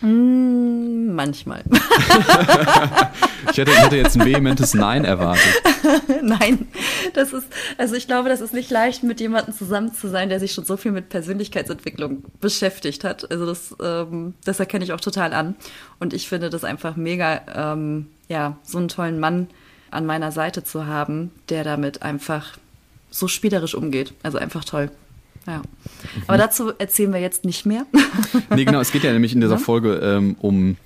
Mm, 0.00 0.79
manchmal. 1.14 1.62
ich, 3.50 3.58
hätte, 3.58 3.72
hätte 3.72 3.96
jetzt 3.96 4.16
ein 4.16 4.24
vehementes 4.24 4.74
Nein 4.74 5.04
erwartet. 5.04 5.62
Nein, 6.22 6.68
das 7.14 7.32
ist, 7.32 7.46
also 7.78 7.94
ich 7.94 8.06
glaube, 8.06 8.28
das 8.28 8.40
ist 8.40 8.52
nicht 8.52 8.70
leicht, 8.70 9.02
mit 9.02 9.20
jemandem 9.20 9.54
zusammen 9.54 9.94
zu 9.94 10.08
sein, 10.08 10.28
der 10.28 10.40
sich 10.40 10.52
schon 10.52 10.64
so 10.64 10.76
viel 10.76 10.92
mit 10.92 11.08
Persönlichkeitsentwicklung 11.08 12.24
beschäftigt 12.40 13.04
hat. 13.04 13.30
Also 13.30 13.46
das, 13.46 13.74
ähm, 13.82 14.34
das 14.44 14.60
erkenne 14.60 14.84
ich 14.84 14.92
auch 14.92 15.00
total 15.00 15.32
an. 15.32 15.54
Und 15.98 16.14
ich 16.14 16.28
finde 16.28 16.50
das 16.50 16.64
einfach 16.64 16.96
mega, 16.96 17.42
ähm, 17.54 18.06
ja, 18.28 18.56
so 18.62 18.78
einen 18.78 18.88
tollen 18.88 19.20
Mann 19.20 19.48
an 19.90 20.06
meiner 20.06 20.32
Seite 20.32 20.64
zu 20.64 20.86
haben, 20.86 21.30
der 21.48 21.64
damit 21.64 22.02
einfach 22.02 22.56
so 23.10 23.28
spielerisch 23.28 23.74
umgeht. 23.74 24.14
Also 24.22 24.38
einfach 24.38 24.64
toll. 24.64 24.90
Ja. 25.46 25.62
Aber 26.26 26.38
dazu 26.38 26.72
erzählen 26.78 27.12
wir 27.12 27.20
jetzt 27.20 27.44
nicht 27.44 27.66
mehr. 27.66 27.86
nee, 28.54 28.64
genau, 28.64 28.80
es 28.80 28.92
geht 28.92 29.04
ja 29.04 29.12
nämlich 29.12 29.32
in 29.32 29.40
dieser 29.40 29.58
Folge 29.70 29.94
ähm, 29.94 30.36
um 30.40 30.76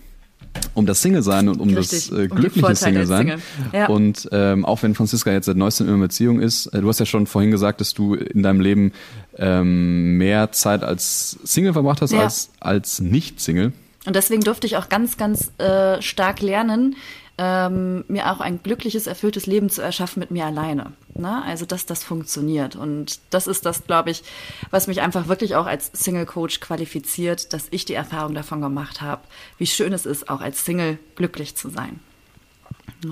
um 0.75 0.87
das 0.87 1.03
Single-Sein 1.03 1.49
und 1.49 1.61
um 1.61 1.69
Richtig, 1.75 2.09
das 2.09 2.19
äh, 2.19 2.23
um 2.23 2.37
glückliche 2.37 2.61
Vorteile 2.61 3.01
als 3.01 3.09
Single-Sein. 3.09 3.27
Single. 3.27 3.41
Ja. 3.73 3.87
Und 3.89 4.29
ähm, 4.33 4.65
auch 4.65 4.83
wenn 4.83 4.95
Franziska 4.95 5.31
jetzt 5.33 5.47
seit 5.47 5.57
neuestem 5.57 5.87
in 5.87 5.95
einer 5.95 6.03
Beziehung 6.03 6.41
ist, 6.41 6.67
äh, 6.67 6.81
du 6.81 6.89
hast 6.89 7.01
ja 7.01 7.07
schon 7.07 7.27
vorhin 7.27 7.51
gesagt, 7.51 7.81
dass 7.81 7.95
du 7.95 8.15
in 8.15 8.43
deinem 8.43 8.61
Leben 8.61 8.93
ähm, 9.37 10.19
mehr 10.19 10.53
Zeit 10.53 10.83
als 10.83 11.39
Single 11.45 11.73
verbracht 11.73 12.01
hast 12.03 12.13
Ja. 12.13 12.23
als 12.23 12.51
als 12.61 13.01
Nicht-Single. 13.01 13.73
Und 14.07 14.17
deswegen 14.17 14.43
durfte 14.43 14.67
ich 14.67 14.77
auch 14.77 14.89
ganz, 14.89 15.17
ganz 15.17 15.51
äh, 15.59 16.01
stark 16.03 16.41
lernen, 16.43 16.97
ähm, 17.37 18.05
mir 18.07 18.31
auch 18.31 18.41
ein 18.41 18.62
glückliches, 18.62 19.07
erfülltes 19.07 19.47
Leben 19.47 19.69
zu 19.69 19.83
erschaffen 19.83 20.21
mit 20.21 20.31
mir 20.31 20.47
alleine. 20.47 20.93
Ne? 21.14 21.43
Also, 21.45 21.67
dass 21.67 21.85
das 21.87 22.05
funktioniert. 22.05 22.76
Und 22.76 23.21
das 23.31 23.47
ist 23.47 23.67
das, 23.67 23.85
glaube 23.85 24.11
ich, 24.11 24.23
was 24.71 24.87
mich 24.87 25.00
einfach 25.00 25.26
wirklich 25.26 25.57
auch 25.57 25.67
als 25.67 25.91
Single-Coach 25.93 26.61
qualifiziert, 26.61 27.53
dass 27.53 27.67
ich 27.71 27.85
die 27.85 27.95
Erfahrung 27.95 28.35
davon 28.35 28.61
gemacht 28.61 29.00
habe, 29.00 29.23
wie 29.59 29.67
schön 29.67 29.93
es 29.93 30.07
ist, 30.07 30.29
auch 30.31 30.41
als 30.41 30.64
Single 30.64 30.99
glücklich 31.17 31.57
zu 31.57 31.71
sein. 31.71 32.00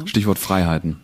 Stichwort 0.06 0.38
Freiheiten. 0.38 1.00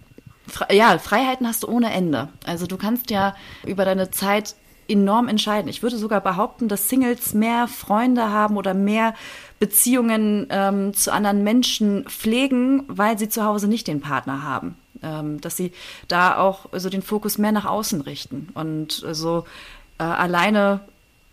Fre 0.47 0.73
ja, 0.75 0.99
Freiheiten 0.99 1.47
hast 1.47 1.65
du 1.65 1.69
ohne 1.69 1.93
Ende. 1.93 2.29
Also 2.47 2.67
du 2.67 2.77
kannst 2.77 3.11
ja 3.11 3.37
über 3.67 3.85
deine 3.85 4.11
Zeit 4.11 4.55
enorm 4.89 5.29
entscheiden. 5.29 5.69
Ich 5.69 5.83
würde 5.83 5.99
sogar 5.99 6.21
behaupten, 6.21 6.69
dass 6.69 6.89
Singles 6.89 7.35
mehr 7.35 7.69
Freunde 7.69 8.31
haben 8.31 8.57
oder 8.57 8.75
mehr 8.75 9.15
Beziehungen 9.61 10.47
ähm, 10.51 10.95
zu 10.95 11.13
anderen 11.13 11.45
Menschen 11.45 12.05
pflegen, 12.05 12.85
weil 12.89 13.19
sie 13.19 13.29
zu 13.29 13.45
Hause 13.45 13.69
nicht 13.69 13.87
den 13.87 14.01
Partner 14.01 14.43
haben. 14.43 14.77
Ähm, 15.03 15.41
dass 15.41 15.57
sie 15.57 15.73
da 16.09 16.39
auch 16.39 16.67
so 16.73 16.91
den 16.91 17.03
Fokus 17.03 17.39
mehr 17.39 17.53
nach 17.53 17.67
außen 17.67 18.01
richten 18.01 18.49
und 18.55 19.05
äh, 19.05 19.15
so 19.15 19.45
äh, 19.99 20.03
alleine 20.03 20.81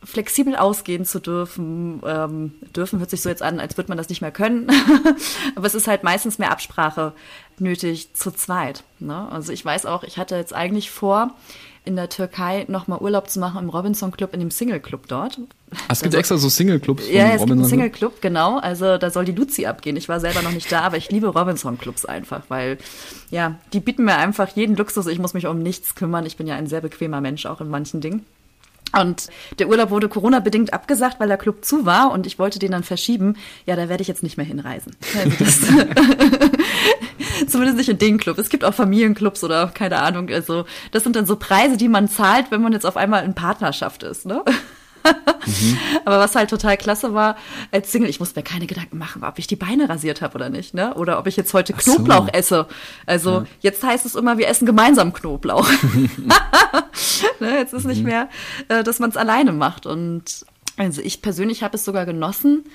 flexibel 0.05 0.55
ausgehen 0.55 1.05
zu 1.05 1.19
dürfen. 1.19 2.01
Ähm, 2.05 2.53
dürfen 2.75 2.99
hört 2.99 3.09
sich 3.09 3.21
so 3.21 3.29
jetzt 3.29 3.41
an, 3.41 3.59
als 3.59 3.75
würde 3.75 3.89
man 3.89 3.97
das 3.97 4.09
nicht 4.09 4.21
mehr 4.21 4.31
können. 4.31 4.69
Aber 5.55 5.65
es 5.65 5.75
ist 5.75 5.87
halt 5.87 6.03
meistens 6.03 6.37
mehr 6.37 6.51
Absprache 6.51 7.13
nötig 7.57 8.13
zu 8.13 8.31
zweit. 8.31 8.83
Ne? 8.99 9.27
Also 9.31 9.51
ich 9.51 9.65
weiß 9.65 9.85
auch, 9.85 10.03
ich 10.03 10.17
hatte 10.17 10.35
jetzt 10.35 10.53
eigentlich 10.53 10.91
vor, 10.91 11.33
in 11.85 11.95
der 11.95 12.09
Türkei 12.09 12.65
nochmal 12.67 12.99
Urlaub 12.99 13.29
zu 13.29 13.39
machen 13.39 13.63
im 13.63 13.69
Robinson 13.69 14.11
Club, 14.11 14.33
in 14.33 14.39
dem 14.39 14.51
Single 14.51 14.79
Club 14.79 15.07
dort. 15.07 15.39
Ah, 15.71 15.77
es 15.93 16.01
gibt 16.01 16.13
Also- 16.13 16.17
extra 16.17 16.37
so 16.37 16.49
Single-Clubs 16.49 17.05
von 17.05 17.13
Ja, 17.13 17.25
es 17.25 17.31
gibt 17.31 17.41
einen 17.43 17.49
Robinson. 17.51 17.69
Single 17.69 17.89
Club, 17.89 18.21
genau. 18.21 18.57
Also 18.59 18.97
da 18.97 19.09
soll 19.09 19.25
die 19.25 19.31
Luzi 19.33 19.65
abgehen. 19.65 19.95
Ich 19.97 20.09
war 20.09 20.19
selber 20.19 20.41
noch 20.41 20.51
nicht 20.51 20.71
da, 20.71 20.81
aber 20.81 20.97
ich 20.97 21.11
liebe 21.11 21.27
Robinson 21.27 21.77
Clubs 21.77 22.05
einfach, 22.05 22.41
weil 22.49 22.77
ja, 23.31 23.55
die 23.73 23.79
bieten 23.79 24.05
mir 24.05 24.15
einfach 24.17 24.49
jeden 24.55 24.75
Luxus. 24.75 25.07
Ich 25.07 25.19
muss 25.19 25.33
mich 25.33 25.47
um 25.47 25.61
nichts 25.61 25.95
kümmern. 25.95 26.25
Ich 26.25 26.37
bin 26.37 26.47
ja 26.47 26.55
ein 26.55 26.67
sehr 26.67 26.81
bequemer 26.81 27.21
Mensch, 27.21 27.45
auch 27.45 27.61
in 27.61 27.69
manchen 27.69 28.01
Dingen. 28.01 28.25
Und 28.97 29.27
der 29.59 29.67
Urlaub 29.67 29.89
wurde 29.89 30.07
Corona-bedingt 30.07 30.71
abgesagt, 30.71 31.19
weil 31.19 31.27
der 31.27 31.37
Club 31.37 31.65
zu 31.65 31.85
war 31.85 32.11
und 32.11 32.25
ich 32.25 32.39
wollte 32.39 32.59
den 32.59 32.71
dann 32.71 32.83
verschieben. 32.83 33.35
Ja, 33.65 33.75
da 33.75 33.89
werde 33.89 34.01
ich 34.01 34.07
jetzt 34.07 34.23
nicht 34.23 34.37
mehr 34.37 34.45
hinreisen. 34.45 34.95
Also 35.17 35.31
das, 35.43 35.59
zumindest 37.47 37.77
nicht 37.77 37.89
in 37.89 37.97
den 37.97 38.17
Club. 38.17 38.37
Es 38.37 38.49
gibt 38.49 38.63
auch 38.63 38.73
Familienclubs 38.73 39.43
oder 39.43 39.67
keine 39.67 39.99
Ahnung. 39.99 40.29
Also 40.29 40.65
das 40.91 41.03
sind 41.03 41.15
dann 41.15 41.25
so 41.25 41.35
Preise, 41.35 41.77
die 41.77 41.87
man 41.87 42.07
zahlt, 42.07 42.51
wenn 42.51 42.61
man 42.61 42.73
jetzt 42.73 42.85
auf 42.85 42.97
einmal 42.97 43.23
in 43.25 43.33
Partnerschaft 43.33 44.03
ist. 44.03 44.25
Ne? 44.25 44.43
Aber 46.05 46.19
was 46.19 46.35
halt 46.35 46.49
total 46.49 46.77
klasse 46.77 47.13
war, 47.13 47.37
als 47.71 47.91
Single, 47.91 48.09
ich 48.09 48.19
musste 48.19 48.39
mir 48.39 48.43
keine 48.43 48.65
Gedanken 48.65 48.97
machen, 48.97 49.23
ob 49.23 49.37
ich 49.37 49.47
die 49.47 49.55
Beine 49.55 49.87
rasiert 49.87 50.21
habe 50.21 50.35
oder 50.35 50.49
nicht, 50.49 50.73
ne? 50.73 50.95
Oder 50.95 51.19
ob 51.19 51.27
ich 51.27 51.37
jetzt 51.37 51.53
heute 51.53 51.73
so. 51.77 51.95
Knoblauch 51.95 52.27
esse. 52.33 52.67
Also 53.05 53.45
jetzt 53.61 53.83
heißt 53.83 54.05
es 54.05 54.15
immer, 54.15 54.37
wir 54.37 54.47
essen 54.47 54.65
gemeinsam 54.65 55.13
Knoblauch. 55.13 55.69
ne? 57.39 57.57
Jetzt 57.57 57.73
ist 57.73 57.85
nicht 57.85 58.03
mehr, 58.03 58.29
äh, 58.67 58.83
dass 58.83 58.99
man 58.99 59.11
es 59.11 59.17
alleine 59.17 59.51
macht. 59.51 59.85
Und 59.85 60.45
also 60.77 61.01
ich 61.01 61.21
persönlich 61.21 61.63
habe 61.63 61.75
es 61.75 61.85
sogar 61.85 62.05
genossen. 62.05 62.65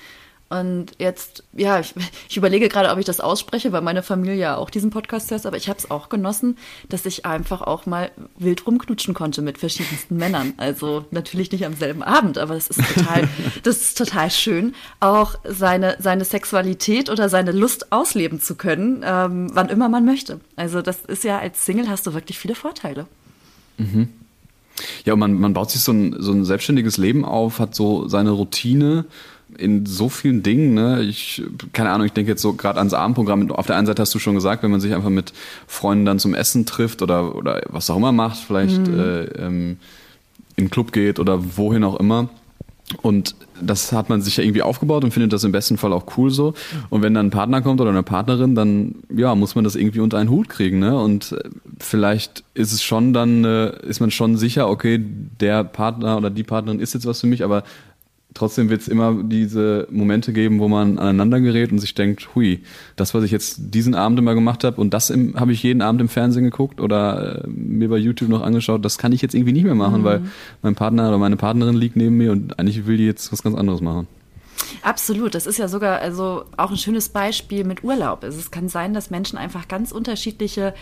Und 0.51 0.87
jetzt, 0.97 1.45
ja, 1.53 1.79
ich, 1.79 1.93
ich 2.29 2.35
überlege 2.35 2.67
gerade, 2.67 2.89
ob 2.89 2.99
ich 2.99 3.05
das 3.05 3.21
ausspreche, 3.21 3.71
weil 3.71 3.81
meine 3.81 4.03
Familie 4.03 4.35
ja 4.35 4.57
auch 4.57 4.69
diesen 4.69 4.89
Podcast 4.89 5.31
hört, 5.31 5.45
aber 5.45 5.55
ich 5.55 5.69
habe 5.69 5.79
es 5.79 5.89
auch 5.89 6.09
genossen, 6.09 6.57
dass 6.89 7.05
ich 7.05 7.25
einfach 7.25 7.61
auch 7.61 7.85
mal 7.85 8.11
wild 8.37 8.67
rumknutschen 8.67 9.13
konnte 9.13 9.41
mit 9.41 9.57
verschiedensten 9.57 10.17
Männern. 10.17 10.53
Also 10.57 11.05
natürlich 11.11 11.53
nicht 11.53 11.65
am 11.65 11.75
selben 11.75 12.03
Abend, 12.03 12.37
aber 12.37 12.55
das 12.55 12.67
ist 12.67 12.81
total, 12.93 13.29
das 13.63 13.81
ist 13.81 13.97
total 13.97 14.29
schön, 14.29 14.75
auch 14.99 15.35
seine, 15.45 15.95
seine 15.99 16.25
Sexualität 16.25 17.09
oder 17.09 17.29
seine 17.29 17.53
Lust 17.53 17.93
ausleben 17.93 18.41
zu 18.41 18.55
können, 18.55 19.03
ähm, 19.05 19.49
wann 19.53 19.69
immer 19.69 19.87
man 19.87 20.03
möchte. 20.03 20.41
Also 20.57 20.81
das 20.81 20.99
ist 21.07 21.23
ja 21.23 21.39
als 21.39 21.65
Single 21.65 21.89
hast 21.89 22.05
du 22.07 22.13
wirklich 22.13 22.37
viele 22.37 22.55
Vorteile. 22.55 23.07
Ja, 25.05 25.13
und 25.13 25.19
man, 25.19 25.33
man 25.33 25.53
baut 25.53 25.71
sich 25.71 25.81
so 25.81 25.91
ein, 25.91 26.15
so 26.19 26.31
ein 26.31 26.45
selbstständiges 26.45 26.97
Leben 26.97 27.25
auf, 27.25 27.59
hat 27.59 27.75
so 27.75 28.07
seine 28.07 28.31
Routine 28.31 29.05
in 29.57 29.85
so 29.85 30.09
vielen 30.09 30.43
Dingen. 30.43 30.73
Ne? 30.73 31.01
Ich, 31.03 31.43
keine 31.73 31.91
Ahnung, 31.91 32.05
ich 32.05 32.13
denke 32.13 32.31
jetzt 32.31 32.41
so 32.41 32.53
gerade 32.53 32.79
ans 32.79 32.93
Abendprogramm. 32.93 33.51
Auf 33.51 33.67
der 33.67 33.75
einen 33.75 33.87
Seite 33.87 34.01
hast 34.01 34.13
du 34.13 34.19
schon 34.19 34.35
gesagt, 34.35 34.63
wenn 34.63 34.71
man 34.71 34.81
sich 34.81 34.93
einfach 34.93 35.09
mit 35.09 35.33
Freunden 35.67 36.05
dann 36.05 36.19
zum 36.19 36.33
Essen 36.33 36.65
trifft 36.65 37.01
oder, 37.01 37.35
oder 37.35 37.61
was 37.69 37.89
auch 37.89 37.97
immer 37.97 38.11
macht, 38.11 38.37
vielleicht 38.37 38.87
äh, 38.87 39.23
ähm, 39.23 39.77
in 40.55 40.65
den 40.65 40.69
Club 40.69 40.91
geht 40.91 41.19
oder 41.19 41.57
wohin 41.57 41.83
auch 41.83 41.99
immer. 41.99 42.29
Und 43.01 43.35
das 43.61 43.91
hat 43.91 44.09
man 44.09 44.21
sich 44.21 44.37
ja 44.37 44.43
irgendwie 44.43 44.61
aufgebaut 44.61 45.03
und 45.03 45.11
findet 45.11 45.33
das 45.33 45.43
im 45.43 45.51
besten 45.51 45.77
Fall 45.77 45.93
auch 45.93 46.17
cool 46.17 46.29
so. 46.29 46.53
Und 46.89 47.01
wenn 47.01 47.13
dann 47.13 47.27
ein 47.27 47.31
Partner 47.31 47.61
kommt 47.61 47.79
oder 47.79 47.91
eine 47.91 48.03
Partnerin, 48.03 48.55
dann 48.55 48.95
ja, 49.15 49.33
muss 49.35 49.55
man 49.55 49.63
das 49.63 49.75
irgendwie 49.75 49.99
unter 49.99 50.17
einen 50.17 50.29
Hut 50.29 50.49
kriegen, 50.49 50.79
ne? 50.79 50.99
Und 50.99 51.31
äh, 51.31 51.49
vielleicht 51.79 52.43
ist 52.53 52.73
es 52.73 52.83
schon 52.83 53.13
dann, 53.13 53.45
äh, 53.45 53.85
ist 53.85 53.99
man 53.99 54.11
schon 54.11 54.37
sicher, 54.37 54.69
okay, 54.69 54.99
der 55.39 55.63
Partner 55.63 56.17
oder 56.17 56.29
die 56.29 56.43
Partnerin 56.43 56.79
ist 56.79 56.93
jetzt 56.93 57.05
was 57.05 57.21
für 57.21 57.27
mich, 57.27 57.43
aber 57.43 57.63
trotzdem 58.33 58.69
wird 58.69 58.81
es 58.81 58.87
immer 58.87 59.23
diese 59.23 59.87
Momente 59.91 60.33
geben, 60.33 60.59
wo 60.59 60.67
man 60.67 60.97
aneinander 60.97 61.39
gerät 61.39 61.71
und 61.71 61.79
sich 61.79 61.93
denkt, 61.93 62.29
hui, 62.35 62.61
das, 62.95 63.13
was 63.13 63.23
ich 63.23 63.31
jetzt 63.31 63.73
diesen 63.73 63.95
Abend 63.95 64.19
immer 64.19 64.33
gemacht 64.33 64.63
habe 64.63 64.79
und 64.79 64.93
das 64.93 65.09
habe 65.09 65.51
ich 65.51 65.63
jeden 65.63 65.81
Abend 65.81 66.01
im 66.01 66.09
Fernsehen 66.09 66.43
geguckt 66.43 66.79
oder 66.79 67.43
äh, 67.43 67.47
mir 67.47 67.89
bei 67.89 67.97
YouTube 67.97 68.29
noch 68.29 68.41
angeschaut, 68.41 68.85
das 68.85 68.97
kann 68.97 69.11
ich 69.11 69.21
jetzt 69.21 69.35
irgendwie 69.35 69.53
nicht 69.53 69.65
mehr 69.65 69.75
machen, 69.75 70.03
weil 70.03 70.21
mein 70.61 70.75
Partner 70.75 71.07
oder 71.09 71.17
meine 71.17 71.37
Partnerin 71.37 71.75
liegt 71.75 71.95
neben 71.95 72.17
mir 72.17 72.31
und 72.31 72.59
eigentlich 72.59 72.85
will 72.85 72.97
die 72.97 73.05
jetzt 73.05 73.31
was 73.31 73.43
ganz 73.43 73.55
anderes 73.55 73.81
machen. 73.81 74.07
Absolut, 74.81 75.35
das 75.35 75.45
ist 75.45 75.57
ja 75.57 75.67
sogar 75.67 75.99
also 75.99 76.45
auch 76.57 76.71
ein 76.71 76.77
schönes 76.77 77.09
Beispiel 77.09 77.63
mit 77.63 77.83
Urlaub. 77.83 78.23
Also 78.23 78.39
es 78.39 78.51
kann 78.51 78.69
sein, 78.69 78.93
dass 78.93 79.09
Menschen 79.09 79.37
einfach 79.37 79.67
ganz 79.67 79.91
unterschiedliche 79.91 80.73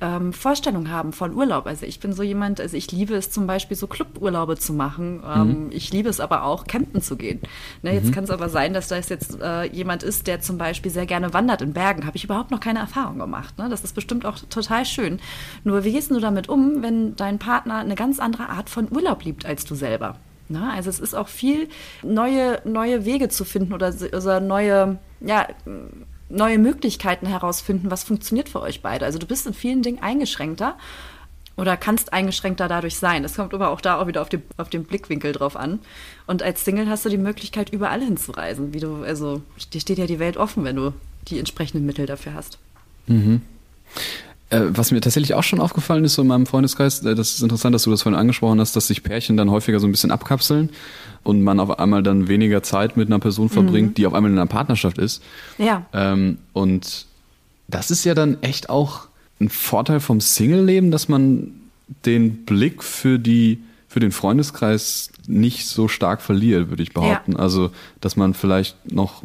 ähm, 0.00 0.32
Vorstellungen 0.32 0.90
haben 0.90 1.12
von 1.12 1.34
Urlaub. 1.34 1.66
Also 1.66 1.86
ich 1.86 2.00
bin 2.00 2.12
so 2.12 2.22
jemand, 2.22 2.60
also 2.60 2.76
ich 2.76 2.90
liebe 2.92 3.14
es 3.14 3.30
zum 3.30 3.46
Beispiel 3.46 3.76
so 3.76 3.86
Cluburlaube 3.86 4.56
zu 4.56 4.72
machen. 4.72 5.22
Ähm, 5.26 5.70
Ich 5.70 5.92
liebe 5.92 6.08
es 6.08 6.20
aber 6.20 6.44
auch, 6.44 6.66
campen 6.66 7.02
zu 7.02 7.16
gehen. 7.16 7.40
Ne, 7.82 7.94
jetzt 7.94 8.12
kann 8.12 8.24
es 8.24 8.30
aber 8.30 8.48
sein, 8.48 8.74
dass 8.74 8.88
das 8.88 9.08
jetzt 9.08 9.40
äh, 9.40 9.64
jemand 9.64 10.02
ist, 10.02 10.26
der 10.26 10.40
zum 10.40 10.58
Beispiel 10.58 10.90
sehr 10.90 11.06
gerne 11.06 11.32
wandert 11.34 11.62
in 11.62 11.72
Bergen. 11.72 12.06
Habe 12.06 12.16
ich 12.16 12.24
überhaupt 12.24 12.50
noch 12.50 12.60
keine 12.60 12.78
Erfahrung 12.78 13.18
gemacht. 13.18 13.58
Ne? 13.58 13.68
Das 13.68 13.82
ist 13.82 13.94
bestimmt 13.94 14.24
auch 14.24 14.38
total 14.50 14.84
schön. 14.84 15.20
Nur 15.64 15.84
wie 15.84 15.92
gehst 15.92 16.10
du 16.10 16.20
damit 16.20 16.48
um, 16.48 16.82
wenn 16.82 17.16
dein 17.16 17.38
Partner 17.38 17.76
eine 17.76 17.94
ganz 17.94 18.20
andere 18.20 18.48
Art 18.48 18.70
von 18.70 18.88
Urlaub 18.90 19.24
liebt 19.24 19.46
als 19.46 19.64
du 19.64 19.74
selber? 19.74 20.16
Na, 20.48 20.72
also 20.72 20.88
es 20.88 20.98
ist 20.98 21.14
auch 21.14 21.28
viel 21.28 21.68
neue, 22.02 22.60
neue 22.64 23.04
Wege 23.04 23.28
zu 23.28 23.44
finden 23.44 23.72
oder, 23.72 23.94
oder 24.16 24.40
neue, 24.40 24.98
ja, 25.20 25.46
neue 26.30 26.58
Möglichkeiten 26.58 27.26
herausfinden, 27.26 27.90
was 27.90 28.04
funktioniert 28.04 28.48
für 28.48 28.60
euch 28.60 28.82
beide. 28.82 29.04
Also 29.04 29.18
du 29.18 29.26
bist 29.26 29.46
in 29.46 29.54
vielen 29.54 29.82
Dingen 29.82 30.02
eingeschränkter 30.02 30.76
oder 31.56 31.76
kannst 31.76 32.12
eingeschränkter 32.12 32.68
dadurch 32.68 32.96
sein. 32.96 33.22
Das 33.22 33.34
kommt 33.34 33.52
aber 33.52 33.70
auch 33.70 33.80
da 33.80 34.00
auch 34.00 34.06
wieder 34.06 34.22
auf, 34.22 34.28
den 34.28 34.42
auf 34.56 34.70
den 34.70 34.84
Blickwinkel 34.84 35.32
drauf 35.32 35.56
an. 35.56 35.80
Und 36.26 36.42
als 36.42 36.64
Single 36.64 36.88
hast 36.88 37.04
du 37.04 37.08
die 37.08 37.18
Möglichkeit, 37.18 37.70
überall 37.70 38.00
hinzureisen. 38.00 38.72
Wie 38.72 38.80
du, 38.80 39.02
also 39.02 39.42
dir 39.72 39.80
steht 39.80 39.98
ja 39.98 40.06
die 40.06 40.18
Welt 40.18 40.36
offen, 40.36 40.64
wenn 40.64 40.76
du 40.76 40.92
die 41.26 41.38
entsprechenden 41.38 41.84
Mittel 41.84 42.06
dafür 42.06 42.34
hast. 42.34 42.58
Äh, 44.50 44.60
was 44.70 44.92
mir 44.92 45.00
tatsächlich 45.00 45.34
auch 45.34 45.42
schon 45.42 45.60
aufgefallen 45.60 46.04
ist, 46.04 46.14
so 46.14 46.22
in 46.22 46.28
meinem 46.28 46.46
Freundeskreis, 46.46 47.04
äh, 47.04 47.14
das 47.14 47.34
ist 47.34 47.42
interessant, 47.42 47.74
dass 47.74 47.82
du 47.82 47.90
das 47.90 48.02
vorhin 48.02 48.18
angesprochen 48.18 48.60
hast, 48.60 48.74
dass 48.76 48.86
sich 48.86 49.02
Pärchen 49.02 49.36
dann 49.36 49.50
häufiger 49.50 49.78
so 49.78 49.86
ein 49.86 49.90
bisschen 49.90 50.10
abkapseln 50.10 50.70
und 51.22 51.42
man 51.42 51.60
auf 51.60 51.78
einmal 51.78 52.02
dann 52.02 52.28
weniger 52.28 52.62
Zeit 52.62 52.96
mit 52.96 53.08
einer 53.08 53.18
Person 53.18 53.50
verbringt, 53.50 53.98
die 53.98 54.06
auf 54.06 54.14
einmal 54.14 54.30
in 54.30 54.38
einer 54.38 54.46
Partnerschaft 54.46 54.96
ist. 54.96 55.22
Ja. 55.58 55.84
Ähm, 55.92 56.38
und 56.54 57.06
das 57.68 57.90
ist 57.90 58.04
ja 58.04 58.14
dann 58.14 58.42
echt 58.42 58.70
auch 58.70 59.08
ein 59.38 59.50
Vorteil 59.50 60.00
vom 60.00 60.20
Single-Leben, 60.20 60.90
dass 60.90 61.08
man 61.08 61.52
den 62.06 62.44
Blick 62.46 62.82
für 62.82 63.18
die 63.18 63.62
für 63.88 64.00
den 64.00 64.12
Freundeskreis 64.12 65.10
nicht 65.26 65.66
so 65.66 65.88
stark 65.88 66.20
verliert, 66.20 66.68
würde 66.68 66.82
ich 66.82 66.92
behaupten. 66.92 67.36
Also, 67.36 67.70
dass 68.00 68.16
man 68.16 68.34
vielleicht 68.34 68.92
noch 68.92 69.22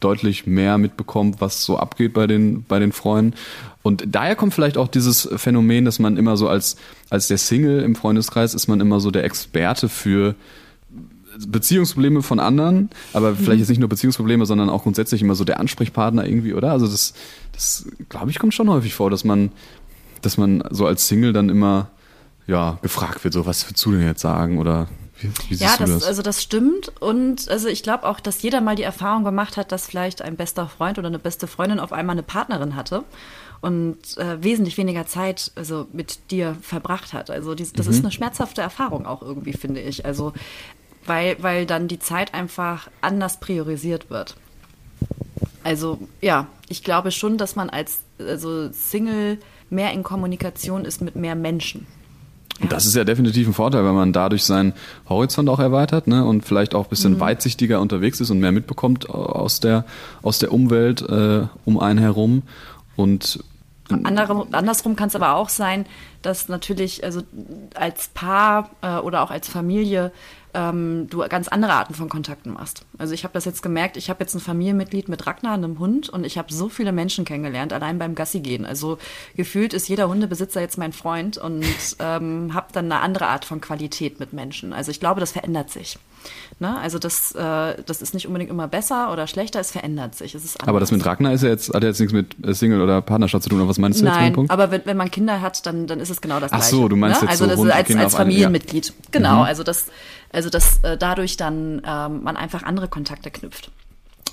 deutlich 0.00 0.46
mehr 0.46 0.76
mitbekommt, 0.76 1.40
was 1.40 1.64
so 1.64 1.78
abgeht 1.78 2.12
bei 2.12 2.26
den, 2.26 2.64
bei 2.64 2.80
den 2.80 2.92
Freunden. 2.92 3.36
Und 3.82 4.04
daher 4.06 4.36
kommt 4.36 4.54
vielleicht 4.54 4.76
auch 4.76 4.88
dieses 4.88 5.28
Phänomen, 5.36 5.84
dass 5.84 5.98
man 5.98 6.16
immer 6.16 6.36
so 6.36 6.48
als, 6.48 6.76
als 7.10 7.28
der 7.28 7.38
Single 7.38 7.82
im 7.82 7.96
Freundeskreis 7.96 8.54
ist 8.54 8.68
man 8.68 8.80
immer 8.80 9.00
so 9.00 9.10
der 9.10 9.24
Experte 9.24 9.88
für 9.88 10.34
Beziehungsprobleme 11.38 12.22
von 12.22 12.40
anderen, 12.40 12.90
aber 13.12 13.34
vielleicht 13.34 13.60
jetzt 13.60 13.68
nicht 13.68 13.78
nur 13.78 13.88
Beziehungsprobleme, 13.88 14.46
sondern 14.46 14.68
auch 14.68 14.82
grundsätzlich 14.82 15.22
immer 15.22 15.34
so 15.34 15.44
der 15.44 15.60
Ansprechpartner 15.60 16.26
irgendwie, 16.26 16.54
oder? 16.54 16.72
Also 16.72 16.86
das, 16.86 17.14
das 17.52 17.86
glaube 18.08 18.30
ich, 18.30 18.38
kommt 18.38 18.54
schon 18.54 18.68
häufig 18.68 18.94
vor, 18.94 19.10
dass 19.10 19.24
man, 19.24 19.50
dass 20.20 20.36
man 20.36 20.62
so 20.70 20.86
als 20.86 21.08
Single 21.08 21.32
dann 21.32 21.48
immer 21.48 21.88
ja, 22.46 22.78
gefragt 22.82 23.24
wird, 23.24 23.34
so 23.34 23.46
was 23.46 23.66
würdest 23.68 23.84
du 23.84 23.92
denn 23.92 24.02
jetzt 24.02 24.20
sagen 24.20 24.58
oder 24.58 24.88
wie, 25.20 25.30
wie 25.48 25.54
Ja, 25.54 25.68
siehst 25.68 25.80
du 25.80 25.84
das, 25.84 25.94
das? 25.94 26.04
also 26.04 26.22
das 26.22 26.42
stimmt. 26.42 26.92
Und 27.00 27.48
also 27.48 27.68
ich 27.68 27.82
glaube 27.82 28.04
auch, 28.06 28.20
dass 28.20 28.42
jeder 28.42 28.60
mal 28.60 28.76
die 28.76 28.82
Erfahrung 28.82 29.24
gemacht 29.24 29.56
hat, 29.56 29.72
dass 29.72 29.86
vielleicht 29.86 30.22
ein 30.22 30.36
bester 30.36 30.68
Freund 30.68 30.98
oder 30.98 31.08
eine 31.08 31.18
beste 31.18 31.46
Freundin 31.46 31.80
auf 31.80 31.92
einmal 31.92 32.14
eine 32.14 32.22
Partnerin 32.22 32.76
hatte 32.76 33.04
und 33.62 33.96
äh, 34.18 34.42
wesentlich 34.42 34.76
weniger 34.76 35.06
Zeit 35.06 35.52
also 35.54 35.86
mit 35.92 36.30
dir 36.30 36.56
verbracht 36.60 37.12
hat. 37.14 37.30
Also 37.30 37.54
dies, 37.54 37.72
das 37.72 37.86
ist 37.86 38.00
eine 38.00 38.10
schmerzhafte 38.12 38.60
Erfahrung 38.60 39.06
auch 39.06 39.22
irgendwie, 39.22 39.52
finde 39.54 39.80
ich. 39.80 40.04
Also 40.04 40.34
weil, 41.06 41.36
weil 41.40 41.64
dann 41.64 41.88
die 41.88 41.98
Zeit 41.98 42.34
einfach 42.34 42.88
anders 43.00 43.40
priorisiert 43.40 44.10
wird. 44.10 44.36
Also 45.64 45.98
ja, 46.20 46.48
ich 46.68 46.82
glaube 46.82 47.12
schon, 47.12 47.38
dass 47.38 47.56
man 47.56 47.70
als 47.70 48.00
also 48.18 48.70
Single 48.72 49.38
mehr 49.70 49.92
in 49.92 50.02
Kommunikation 50.02 50.84
ist 50.84 51.00
mit 51.00 51.16
mehr 51.16 51.34
Menschen. 51.34 51.86
Und 52.60 52.70
das 52.70 52.86
ist 52.86 52.94
ja 52.94 53.04
definitiv 53.04 53.48
ein 53.48 53.54
Vorteil, 53.54 53.84
wenn 53.84 53.94
man 53.94 54.12
dadurch 54.12 54.44
seinen 54.44 54.72
Horizont 55.08 55.48
auch 55.48 55.58
erweitert 55.58 56.06
ne, 56.06 56.24
und 56.24 56.44
vielleicht 56.44 56.74
auch 56.74 56.82
ein 56.82 56.86
Mhm. 56.86 56.90
bisschen 56.90 57.20
weitsichtiger 57.20 57.80
unterwegs 57.80 58.20
ist 58.20 58.30
und 58.30 58.38
mehr 58.40 58.52
mitbekommt 58.52 59.08
aus 59.08 59.60
der, 59.60 59.84
aus 60.22 60.38
der 60.38 60.52
Umwelt 60.52 61.02
äh, 61.02 61.46
um 61.64 61.78
einen 61.80 61.98
herum. 61.98 62.42
Und 62.94 63.42
Andere, 63.90 64.46
andersrum 64.52 64.96
kann 64.96 65.08
es 65.08 65.16
aber 65.16 65.34
auch 65.34 65.48
sein, 65.48 65.86
dass 66.22 66.48
natürlich 66.48 67.04
also 67.04 67.22
als 67.74 68.08
Paar 68.08 68.70
äh, 68.80 68.98
oder 68.98 69.22
auch 69.22 69.30
als 69.30 69.48
Familie 69.48 70.12
ähm, 70.54 71.08
du 71.08 71.18
ganz 71.28 71.48
andere 71.48 71.72
Arten 71.72 71.94
von 71.94 72.08
Kontakten 72.08 72.52
machst. 72.52 72.84
Also 72.98 73.14
ich 73.14 73.24
habe 73.24 73.34
das 73.34 73.44
jetzt 73.44 73.62
gemerkt, 73.62 73.96
ich 73.96 74.10
habe 74.10 74.20
jetzt 74.20 74.34
ein 74.34 74.40
Familienmitglied 74.40 75.08
mit 75.08 75.26
Ragnar, 75.26 75.54
einem 75.54 75.78
Hund, 75.78 76.08
und 76.08 76.24
ich 76.24 76.38
habe 76.38 76.52
so 76.52 76.68
viele 76.68 76.92
Menschen 76.92 77.24
kennengelernt, 77.24 77.72
allein 77.72 77.98
beim 77.98 78.14
Gassi 78.14 78.40
gehen. 78.40 78.66
Also 78.66 78.98
gefühlt 79.34 79.72
ist 79.74 79.88
jeder 79.88 80.08
Hundebesitzer 80.08 80.60
jetzt 80.60 80.78
mein 80.78 80.92
Freund 80.92 81.38
und 81.38 81.64
ähm, 81.98 82.54
habe 82.54 82.68
dann 82.72 82.90
eine 82.90 83.00
andere 83.00 83.28
Art 83.28 83.44
von 83.44 83.60
Qualität 83.60 84.20
mit 84.20 84.32
Menschen. 84.32 84.72
Also 84.72 84.90
ich 84.90 85.00
glaube, 85.00 85.20
das 85.20 85.32
verändert 85.32 85.70
sich. 85.70 85.98
Ne? 86.58 86.78
Also 86.78 86.98
das, 86.98 87.32
äh, 87.32 87.82
das 87.84 88.02
ist 88.02 88.14
nicht 88.14 88.26
unbedingt 88.26 88.50
immer 88.50 88.68
besser 88.68 89.12
oder 89.12 89.26
schlechter, 89.26 89.60
es 89.60 89.70
verändert 89.70 90.14
sich. 90.14 90.34
Es 90.34 90.56
aber 90.60 90.80
das 90.80 90.92
mit 90.92 91.04
Ragnar 91.04 91.32
ist 91.32 91.42
ja 91.42 91.48
jetzt, 91.48 91.74
hat 91.74 91.82
ja 91.82 91.88
jetzt 91.88 91.98
nichts 92.00 92.12
mit 92.12 92.36
äh, 92.46 92.54
Single 92.54 92.80
oder 92.80 93.02
Partnerschaft 93.02 93.44
zu 93.44 93.50
tun. 93.50 93.60
Oder 93.60 93.68
was 93.68 93.78
meinst 93.78 94.00
du 94.00 94.04
jetzt 94.04 94.12
mit 94.12 94.20
dem 94.20 94.24
Nein, 94.24 94.32
Punkt? 94.32 94.50
aber 94.50 94.70
wenn, 94.70 94.82
wenn 94.84 94.96
man 94.96 95.10
Kinder 95.10 95.40
hat, 95.40 95.64
dann, 95.66 95.86
dann 95.86 96.00
ist 96.00 96.10
es 96.10 96.20
genau 96.20 96.40
das 96.40 96.52
Ach 96.52 96.58
Gleiche. 96.58 96.70
so, 96.76 96.88
du 96.88 96.96
meinst 96.96 97.22
ne? 97.22 97.28
jetzt 97.28 97.40
Also 97.42 97.62
so 97.62 97.70
als, 97.70 97.86
Kinder 97.86 98.04
als 98.04 98.14
auf 98.14 98.20
eine- 98.20 98.30
ja. 98.30 98.34
Familienmitglied. 98.46 98.92
Genau, 99.10 99.42
also 99.42 99.62
das, 99.62 99.86
also 100.32 100.50
dass 100.50 100.78
äh, 100.84 100.96
dadurch 100.96 101.36
dann 101.36 101.82
ähm, 101.84 102.22
man 102.22 102.36
einfach 102.36 102.62
andere 102.62 102.88
Kontakte 102.88 103.30
knüpft. 103.30 103.70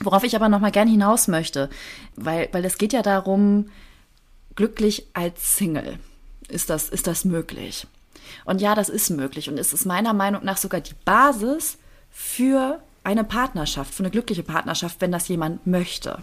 Worauf 0.02 0.24
ich 0.24 0.36
aber 0.36 0.48
noch 0.50 0.60
mal 0.62 0.72
gern 0.72 0.88
hinaus 0.88 1.28
möchte, 1.28 1.70
weil, 2.16 2.48
weil 2.52 2.64
es 2.64 2.78
geht 2.78 2.94
ja 2.94 3.02
darum, 3.02 3.66
glücklich 4.56 5.08
als 5.14 5.58
Single. 5.58 6.00
Ist 6.48 6.70
das, 6.70 6.90
ist 6.90 7.06
das 7.08 7.26
möglich? 7.26 7.86
Und 8.46 8.62
ja, 8.62 8.76
das 8.76 8.90
ist 8.90 9.10
möglich. 9.10 9.50
Und 9.50 9.58
es 9.58 9.74
ist 9.74 9.86
meiner 9.86 10.14
Meinung 10.14 10.44
nach 10.44 10.58
sogar 10.58 10.82
die 10.82 10.96
Basis 11.06 11.78
für 12.10 12.80
eine 13.04 13.24
Partnerschaft, 13.24 13.94
für 13.94 14.04
eine 14.04 14.12
glückliche 14.12 14.44
Partnerschaft, 14.44 15.02
wenn 15.02 15.12
das 15.12 15.28
jemand 15.28 15.66
möchte. 15.66 16.20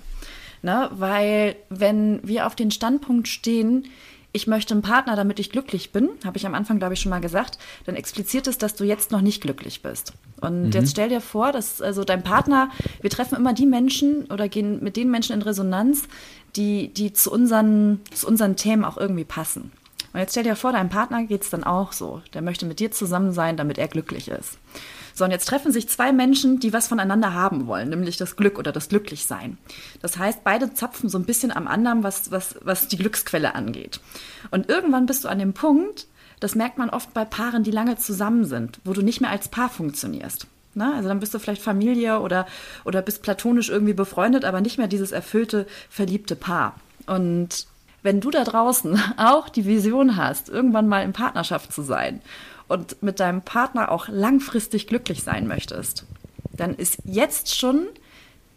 Ne? 0.62 0.90
Weil 0.92 1.56
wenn 1.68 2.20
wir 2.26 2.46
auf 2.46 2.54
den 2.54 2.70
Standpunkt 2.70 3.28
stehen, 3.28 3.87
ich 4.37 4.46
möchte 4.46 4.74
einen 4.74 4.82
Partner, 4.82 5.16
damit 5.16 5.40
ich 5.40 5.50
glücklich 5.50 5.92
bin, 5.92 6.11
habe 6.22 6.37
ich 6.37 6.44
am 6.44 6.54
Anfang, 6.54 6.78
glaube 6.78 6.92
ich, 6.92 7.00
schon 7.00 7.11
mal 7.11 7.22
gesagt, 7.22 7.59
dann 7.87 7.96
expliziert 7.96 8.46
es, 8.46 8.59
dass 8.59 8.74
du 8.74 8.85
jetzt 8.85 9.11
noch 9.11 9.22
nicht 9.22 9.40
glücklich 9.40 9.80
bist. 9.80 10.12
Und 10.42 10.74
jetzt 10.74 10.90
stell 10.90 11.09
dir 11.09 11.22
vor, 11.22 11.52
dass 11.52 11.80
also 11.80 12.04
dein 12.04 12.22
Partner, 12.22 12.70
wir 13.00 13.09
treffen 13.09 13.37
immer 13.37 13.54
die 13.54 13.64
Menschen 13.64 14.26
oder 14.26 14.50
gehen 14.50 14.82
mit 14.82 14.98
den 14.98 15.11
Menschen 15.11 15.32
in 15.32 15.40
Resonanz, 15.40 16.02
die, 16.54 16.92
die 16.92 17.14
zu, 17.14 17.32
unseren, 17.32 18.00
zu 18.12 18.26
unseren 18.26 18.56
Themen 18.56 18.85
auch 18.85 18.98
irgendwie 18.98 19.24
passen. 19.24 19.72
Und 20.16 20.20
jetzt 20.20 20.31
stell 20.31 20.44
dir 20.44 20.57
vor, 20.57 20.72
deinem 20.72 20.88
Partner 20.88 21.24
geht 21.24 21.42
es 21.42 21.50
dann 21.50 21.62
auch 21.62 21.92
so. 21.92 22.22
Der 22.33 22.40
möchte 22.40 22.64
mit 22.64 22.81
dir 22.81 22.90
zusammen 22.90 23.33
sein, 23.33 23.59
damit 23.59 23.76
er 23.76 23.87
glücklich 23.87 24.29
ist. 24.29 24.57
So, 25.12 25.26
und 25.26 25.31
jetzt 25.31 25.44
treffen 25.44 25.72
sich 25.72 25.90
zwei 25.90 26.11
Menschen, 26.11 26.59
die 26.59 26.72
was 26.72 26.88
voneinander 26.88 27.35
haben 27.35 27.66
wollen, 27.66 27.90
nämlich 27.90 28.16
das 28.16 28.35
Glück 28.35 28.59
oder 28.59 28.72
das 28.72 28.88
Glücklichsein. 28.88 29.59
Das 30.00 30.16
heißt, 30.16 30.42
beide 30.42 30.72
zapfen 30.72 31.11
so 31.11 31.18
ein 31.18 31.26
bisschen 31.26 31.52
am 31.52 31.68
anderen, 31.68 32.02
was, 32.02 32.31
was, 32.31 32.55
was 32.62 32.88
die 32.88 32.96
Glücksquelle 32.96 33.55
angeht. 33.55 34.00
Und 34.50 34.70
irgendwann 34.70 35.05
bist 35.05 35.24
du 35.24 35.29
an 35.29 35.38
dem 35.38 35.52
Punkt, 35.52 36.07
das 36.40 36.55
merkt 36.55 36.79
man 36.79 36.88
oft 36.88 37.12
bei 37.12 37.26
Paaren, 37.26 37.62
die 37.62 37.70
lange 37.70 37.98
zusammen 37.98 38.46
sind, 38.46 38.81
wo 38.85 38.94
du 38.94 39.02
nicht 39.02 39.20
mehr 39.20 39.29
als 39.29 39.48
Paar 39.48 39.68
funktionierst. 39.68 40.46
Na, 40.72 40.94
also 40.96 41.11
dann 41.11 41.20
bist 41.20 41.35
du 41.35 41.38
vielleicht 41.38 41.61
Familie 41.61 42.20
oder, 42.20 42.46
oder 42.87 43.02
bist 43.02 43.20
platonisch 43.20 43.68
irgendwie 43.68 43.92
befreundet, 43.92 44.46
aber 44.46 44.62
nicht 44.62 44.79
mehr 44.79 44.88
dieses 44.88 45.12
erfüllte, 45.12 45.66
verliebte 45.90 46.37
Paar. 46.37 46.81
Und 47.07 47.66
wenn 48.02 48.20
du 48.20 48.30
da 48.30 48.44
draußen 48.44 49.00
auch 49.16 49.48
die 49.48 49.66
Vision 49.66 50.16
hast, 50.16 50.48
irgendwann 50.48 50.88
mal 50.88 51.02
in 51.04 51.12
Partnerschaft 51.12 51.72
zu 51.72 51.82
sein 51.82 52.20
und 52.68 53.02
mit 53.02 53.20
deinem 53.20 53.42
Partner 53.42 53.90
auch 53.90 54.09
langfristig 54.09 54.87
glücklich 54.87 55.22
sein 55.22 55.46
möchtest, 55.46 56.04
dann 56.52 56.74
ist 56.74 56.98
jetzt 57.04 57.54
schon 57.54 57.87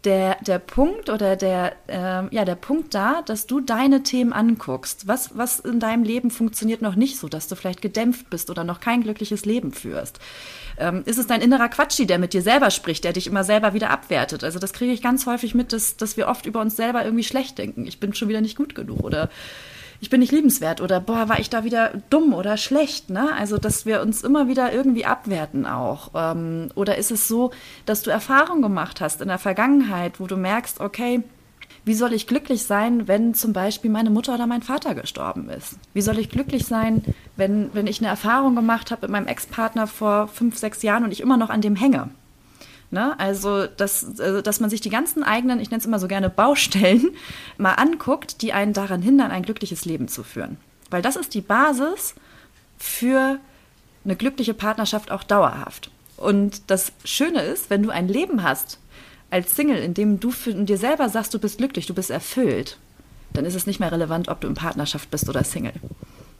der, 0.04 0.36
der 0.40 0.58
Punkt 0.58 1.10
oder 1.10 1.36
der, 1.36 1.74
ähm, 1.88 2.28
ja, 2.30 2.44
der 2.44 2.54
Punkt 2.54 2.94
da, 2.94 3.20
dass 3.22 3.46
du 3.46 3.60
deine 3.60 4.02
Themen 4.02 4.32
anguckst. 4.32 5.06
Was, 5.06 5.36
was 5.36 5.60
in 5.60 5.78
deinem 5.78 6.04
Leben 6.04 6.30
funktioniert 6.30 6.80
noch 6.80 6.94
nicht 6.94 7.18
so, 7.18 7.28
dass 7.28 7.48
du 7.48 7.54
vielleicht 7.54 7.82
gedämpft 7.82 8.30
bist 8.30 8.48
oder 8.48 8.64
noch 8.64 8.80
kein 8.80 9.02
glückliches 9.02 9.44
Leben 9.44 9.72
führst? 9.72 10.18
Ähm, 10.78 11.02
ist 11.04 11.18
es 11.18 11.26
dein 11.26 11.42
innerer 11.42 11.68
Quatschi, 11.68 12.06
der 12.06 12.18
mit 12.18 12.32
dir 12.32 12.40
selber 12.40 12.70
spricht, 12.70 13.04
der 13.04 13.12
dich 13.12 13.26
immer 13.26 13.44
selber 13.44 13.74
wieder 13.74 13.90
abwertet? 13.90 14.42
Also 14.42 14.58
das 14.58 14.72
kriege 14.72 14.92
ich 14.92 15.02
ganz 15.02 15.26
häufig 15.26 15.54
mit, 15.54 15.72
dass, 15.74 15.96
dass 15.96 16.16
wir 16.16 16.28
oft 16.28 16.46
über 16.46 16.60
uns 16.62 16.76
selber 16.76 17.04
irgendwie 17.04 17.24
schlecht 17.24 17.58
denken. 17.58 17.86
Ich 17.86 18.00
bin 18.00 18.14
schon 18.14 18.28
wieder 18.28 18.40
nicht 18.40 18.56
gut 18.56 18.74
genug 18.74 19.00
oder 19.00 19.28
ich 20.00 20.08
bin 20.08 20.20
nicht 20.20 20.32
liebenswert 20.32 20.80
oder 20.80 20.98
boah, 20.98 21.28
war 21.28 21.38
ich 21.38 21.50
da 21.50 21.62
wieder 21.64 21.92
dumm 22.08 22.32
oder 22.32 22.56
schlecht, 22.56 23.10
ne? 23.10 23.32
Also, 23.34 23.58
dass 23.58 23.84
wir 23.84 24.00
uns 24.00 24.22
immer 24.22 24.48
wieder 24.48 24.72
irgendwie 24.72 25.04
abwerten 25.04 25.66
auch. 25.66 26.10
Ähm, 26.14 26.70
oder 26.74 26.96
ist 26.96 27.10
es 27.10 27.28
so, 27.28 27.50
dass 27.84 28.02
du 28.02 28.10
Erfahrungen 28.10 28.62
gemacht 28.62 29.00
hast 29.00 29.20
in 29.20 29.28
der 29.28 29.38
Vergangenheit, 29.38 30.18
wo 30.18 30.26
du 30.26 30.36
merkst, 30.36 30.80
okay, 30.80 31.22
wie 31.84 31.94
soll 31.94 32.12
ich 32.12 32.26
glücklich 32.26 32.62
sein, 32.62 33.08
wenn 33.08 33.34
zum 33.34 33.52
Beispiel 33.52 33.90
meine 33.90 34.10
Mutter 34.10 34.34
oder 34.34 34.46
mein 34.46 34.62
Vater 34.62 34.94
gestorben 34.94 35.48
ist? 35.50 35.76
Wie 35.94 36.02
soll 36.02 36.18
ich 36.18 36.28
glücklich 36.28 36.66
sein, 36.66 37.04
wenn, 37.36 37.70
wenn 37.74 37.86
ich 37.86 38.00
eine 38.00 38.08
Erfahrung 38.08 38.54
gemacht 38.54 38.90
habe 38.90 39.02
mit 39.02 39.10
meinem 39.10 39.26
Ex-Partner 39.26 39.86
vor 39.86 40.28
fünf, 40.28 40.58
sechs 40.58 40.82
Jahren 40.82 41.04
und 41.04 41.12
ich 41.12 41.20
immer 41.20 41.36
noch 41.36 41.50
an 41.50 41.62
dem 41.62 41.76
hänge? 41.76 42.10
Ne? 42.90 43.18
Also, 43.20 43.66
dass, 43.66 44.18
also, 44.18 44.42
dass 44.42 44.60
man 44.60 44.68
sich 44.68 44.80
die 44.80 44.90
ganzen 44.90 45.22
eigenen, 45.22 45.60
ich 45.60 45.70
nenne 45.70 45.80
es 45.80 45.86
immer 45.86 46.00
so 46.00 46.08
gerne 46.08 46.28
Baustellen, 46.28 47.10
mal 47.58 47.74
anguckt, 47.74 48.42
die 48.42 48.52
einen 48.52 48.72
daran 48.72 49.02
hindern, 49.02 49.30
ein 49.30 49.44
glückliches 49.44 49.84
Leben 49.84 50.08
zu 50.08 50.22
führen. 50.24 50.56
Weil 50.90 51.02
das 51.02 51.16
ist 51.16 51.34
die 51.34 51.40
Basis 51.40 52.14
für 52.78 53.38
eine 54.04 54.16
glückliche 54.16 54.54
Partnerschaft 54.54 55.10
auch 55.10 55.22
dauerhaft. 55.22 55.90
Und 56.16 56.62
das 56.68 56.92
Schöne 57.04 57.42
ist, 57.42 57.70
wenn 57.70 57.82
du 57.82 57.90
ein 57.90 58.08
Leben 58.08 58.42
hast 58.42 58.78
als 59.30 59.54
Single, 59.54 59.78
in 59.78 59.94
dem 59.94 60.18
du 60.18 60.32
für 60.32 60.52
dir 60.52 60.76
selber 60.76 61.08
sagst, 61.08 61.32
du 61.32 61.38
bist 61.38 61.58
glücklich, 61.58 61.86
du 61.86 61.94
bist 61.94 62.10
erfüllt, 62.10 62.76
dann 63.32 63.44
ist 63.44 63.54
es 63.54 63.66
nicht 63.66 63.78
mehr 63.78 63.92
relevant, 63.92 64.28
ob 64.28 64.40
du 64.40 64.48
in 64.48 64.54
Partnerschaft 64.54 65.10
bist 65.10 65.28
oder 65.28 65.44
Single. 65.44 65.72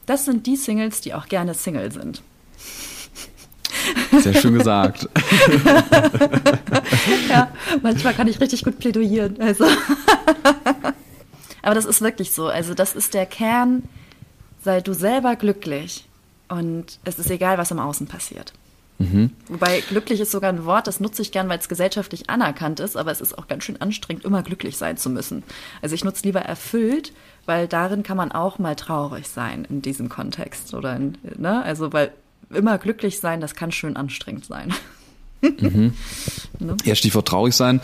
Das 0.05 0.25
sind 0.25 0.45
die 0.45 0.57
Singles, 0.57 0.99
die 0.99 1.13
auch 1.13 1.27
gerne 1.27 1.53
Single 1.53 1.91
sind. 1.91 2.21
Sehr 4.19 4.33
schön 4.33 4.53
gesagt. 4.53 5.07
ja, 7.29 7.51
manchmal 7.81 8.13
kann 8.13 8.27
ich 8.27 8.39
richtig 8.39 8.63
gut 8.63 8.79
plädoyieren. 8.79 9.39
Also. 9.39 9.65
Aber 11.61 11.75
das 11.75 11.85
ist 11.85 12.01
wirklich 12.01 12.31
so. 12.31 12.47
Also, 12.47 12.73
das 12.73 12.95
ist 12.95 13.13
der 13.13 13.25
Kern. 13.25 13.83
Sei 14.63 14.81
du 14.81 14.93
selber 14.93 15.35
glücklich. 15.35 16.05
Und 16.49 16.99
es 17.05 17.17
ist 17.17 17.31
egal, 17.31 17.57
was 17.57 17.71
im 17.71 17.79
Außen 17.79 18.07
passiert. 18.07 18.53
Wobei 19.47 19.81
glücklich 19.81 20.19
ist 20.19 20.31
sogar 20.31 20.51
ein 20.51 20.65
Wort, 20.65 20.87
das 20.87 20.99
nutze 20.99 21.21
ich 21.21 21.31
gern, 21.31 21.49
weil 21.49 21.57
es 21.57 21.69
gesellschaftlich 21.69 22.29
anerkannt 22.29 22.79
ist, 22.79 22.95
aber 22.95 23.11
es 23.11 23.21
ist 23.21 23.37
auch 23.37 23.47
ganz 23.47 23.63
schön 23.63 23.81
anstrengend, 23.81 24.25
immer 24.25 24.43
glücklich 24.43 24.77
sein 24.77 24.97
zu 24.97 25.09
müssen. 25.09 25.43
Also 25.81 25.95
ich 25.95 26.03
nutze 26.03 26.23
lieber 26.23 26.41
erfüllt, 26.41 27.13
weil 27.45 27.67
darin 27.67 28.03
kann 28.03 28.17
man 28.17 28.31
auch 28.31 28.59
mal 28.59 28.75
traurig 28.75 29.27
sein 29.27 29.65
in 29.69 29.81
diesem 29.81 30.09
Kontext. 30.09 30.73
Oder 30.73 30.95
in, 30.95 31.17
ne? 31.37 31.63
Also 31.63 31.91
weil 31.93 32.11
immer 32.53 32.77
glücklich 32.77 33.19
sein, 33.19 33.41
das 33.41 33.55
kann 33.55 33.71
schön 33.71 33.95
anstrengend 33.97 34.45
sein. 34.45 34.73
Ja, 36.85 36.93
Stichwort 36.93 37.27
traurig 37.27 37.55
sein. 37.55 37.81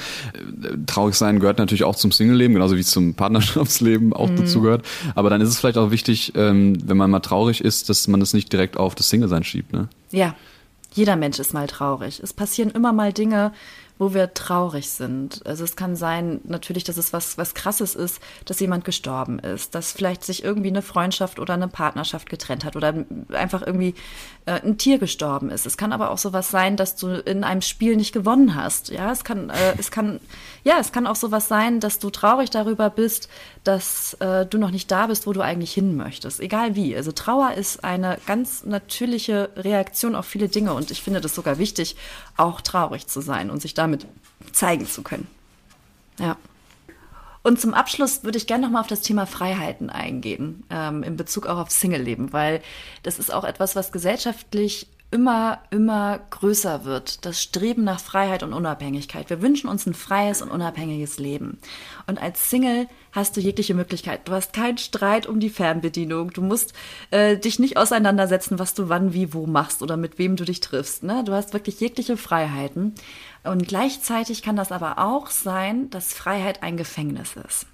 Traurig 0.85 1.15
sein 1.15 1.39
gehört 1.39 1.57
natürlich 1.57 1.83
auch 1.83 1.95
zum 1.95 2.11
Single-Leben, 2.11 2.53
genauso 2.53 2.75
wie 2.75 2.81
es 2.81 2.91
zum 2.91 3.15
Partnerschaftsleben 3.15 4.13
auch 4.13 4.29
dazu 4.29 4.61
gehört. 4.61 4.85
Aber 5.15 5.31
dann 5.31 5.41
ist 5.41 5.49
es 5.49 5.59
vielleicht 5.59 5.79
auch 5.79 5.89
wichtig, 5.89 6.33
ähm, 6.35 6.77
wenn 6.87 6.97
man 6.97 7.09
mal 7.09 7.19
traurig 7.19 7.61
ist, 7.61 7.89
dass 7.89 8.07
man 8.07 8.19
das 8.19 8.33
nicht 8.33 8.53
direkt 8.53 8.77
auf 8.77 8.93
das 8.93 9.09
Single-Sein 9.09 9.43
schiebt. 9.43 9.73
Ne? 9.73 9.89
Ja, 10.11 10.35
jeder 10.93 11.15
Mensch 11.15 11.39
ist 11.39 11.53
mal 11.53 11.67
traurig. 11.67 12.19
Es 12.23 12.33
passieren 12.33 12.69
immer 12.71 12.93
mal 12.93 13.13
Dinge, 13.13 13.53
wo 13.99 14.13
wir 14.13 14.33
traurig 14.33 14.89
sind. 14.89 15.45
Also 15.45 15.63
es 15.63 15.75
kann 15.75 15.95
sein, 15.95 16.41
natürlich, 16.43 16.83
dass 16.83 16.97
es 16.97 17.13
was, 17.13 17.37
was 17.37 17.53
krasses 17.53 17.95
ist, 17.95 18.19
dass 18.45 18.59
jemand 18.59 18.85
gestorben 18.85 19.39
ist, 19.39 19.75
dass 19.75 19.91
vielleicht 19.91 20.23
sich 20.23 20.43
irgendwie 20.43 20.69
eine 20.69 20.81
Freundschaft 20.81 21.39
oder 21.39 21.55
eine 21.55 21.67
Partnerschaft 21.67 22.29
getrennt 22.29 22.63
hat 22.63 22.75
oder 22.75 22.93
einfach 23.33 23.61
irgendwie 23.65 23.95
äh, 24.45 24.61
ein 24.61 24.77
Tier 24.77 24.99
gestorben 24.99 25.49
ist. 25.49 25.65
Es 25.65 25.77
kann 25.77 25.93
aber 25.93 26.11
auch 26.11 26.17
sowas 26.17 26.51
sein, 26.51 26.77
dass 26.77 26.95
du 26.95 27.07
in 27.07 27.43
einem 27.43 27.61
Spiel 27.61 27.95
nicht 27.95 28.13
gewonnen 28.13 28.55
hast. 28.55 28.89
Ja, 28.89 29.11
es 29.11 29.23
kann, 29.23 29.49
äh, 29.49 29.73
es 29.77 29.91
kann, 29.91 30.19
ja, 30.63 30.77
es 30.79 30.91
kann 30.91 31.07
auch 31.07 31.15
sowas 31.15 31.47
sein, 31.47 31.79
dass 31.79 31.99
du 31.99 32.09
traurig 32.09 32.49
darüber 32.49 32.89
bist, 32.89 33.29
dass 33.67 34.13
äh, 34.15 34.45
du 34.45 34.57
noch 34.57 34.71
nicht 34.71 34.89
da 34.91 35.07
bist, 35.07 35.27
wo 35.27 35.33
du 35.33 35.41
eigentlich 35.41 35.73
hin 35.73 35.97
möchtest. 35.97 36.39
Egal 36.39 36.75
wie. 36.75 36.95
Also 36.95 37.11
Trauer 37.11 37.51
ist 37.53 37.83
eine 37.83 38.17
ganz 38.25 38.63
natürliche 38.63 39.49
Reaktion 39.57 40.15
auf 40.15 40.25
viele 40.25 40.47
Dinge 40.47 40.73
und 40.73 40.89
ich 40.89 41.03
finde 41.03 41.19
das 41.19 41.35
sogar 41.35 41.57
wichtig, 41.57 41.97
auch 42.37 42.61
traurig 42.61 43.07
zu 43.07 43.19
sein 43.19 43.49
und 43.49 43.61
sich 43.61 43.73
damit 43.73 44.07
zeigen 44.53 44.87
zu 44.87 45.03
können. 45.03 45.27
Ja. 46.17 46.37
Und 47.43 47.59
zum 47.59 47.73
Abschluss 47.73 48.23
würde 48.23 48.37
ich 48.37 48.47
gerne 48.47 48.63
nochmal 48.63 48.81
auf 48.81 48.87
das 48.87 49.01
Thema 49.01 49.25
Freiheiten 49.25 49.89
eingehen, 49.89 50.63
ähm, 50.69 51.03
in 51.03 51.17
Bezug 51.17 51.45
auch 51.45 51.57
auf 51.57 51.69
Single-Leben, 51.69 52.31
weil 52.31 52.61
das 53.03 53.19
ist 53.19 53.33
auch 53.33 53.43
etwas, 53.43 53.75
was 53.75 53.91
gesellschaftlich 53.91 54.87
immer, 55.09 55.59
immer 55.69 56.19
größer 56.31 56.83
wird, 56.83 57.25
das 57.25 57.41
Streben 57.41 57.83
nach 57.85 57.99
Freiheit 57.99 58.43
und 58.43 58.51
Unabhängigkeit. 58.53 59.29
Wir 59.29 59.41
wünschen 59.41 59.69
uns 59.69 59.85
ein 59.85 59.93
freies 59.93 60.41
und 60.41 60.51
unabhängiges 60.51 61.17
Leben. 61.17 61.59
Und 62.07 62.21
als 62.21 62.49
Single 62.49 62.87
hast 63.13 63.37
du 63.37 63.41
jegliche 63.41 63.73
Möglichkeit. 63.73 64.27
Du 64.27 64.33
hast 64.33 64.51
keinen 64.51 64.77
Streit 64.77 65.25
um 65.25 65.39
die 65.39 65.49
Fernbedienung. 65.49 66.31
Du 66.31 66.41
musst 66.41 66.73
äh, 67.11 67.37
dich 67.37 67.57
nicht 67.57 67.77
auseinandersetzen, 67.77 68.59
was 68.59 68.73
du 68.73 68.89
wann, 68.89 69.13
wie, 69.13 69.33
wo 69.33 69.45
machst 69.45 69.81
oder 69.81 69.95
mit 69.95 70.19
wem 70.19 70.35
du 70.35 70.43
dich 70.43 70.59
triffst. 70.59 71.03
Ne? 71.03 71.23
Du 71.23 71.31
hast 71.31 71.53
wirklich 71.53 71.79
jegliche 71.79 72.17
Freiheiten. 72.17 72.93
Und 73.45 73.65
gleichzeitig 73.65 74.43
kann 74.43 74.57
das 74.57 74.73
aber 74.73 74.99
auch 74.99 75.29
sein, 75.29 75.89
dass 75.89 76.13
Freiheit 76.13 76.63
ein 76.63 76.75
Gefängnis 76.75 77.35
ist. 77.47 77.65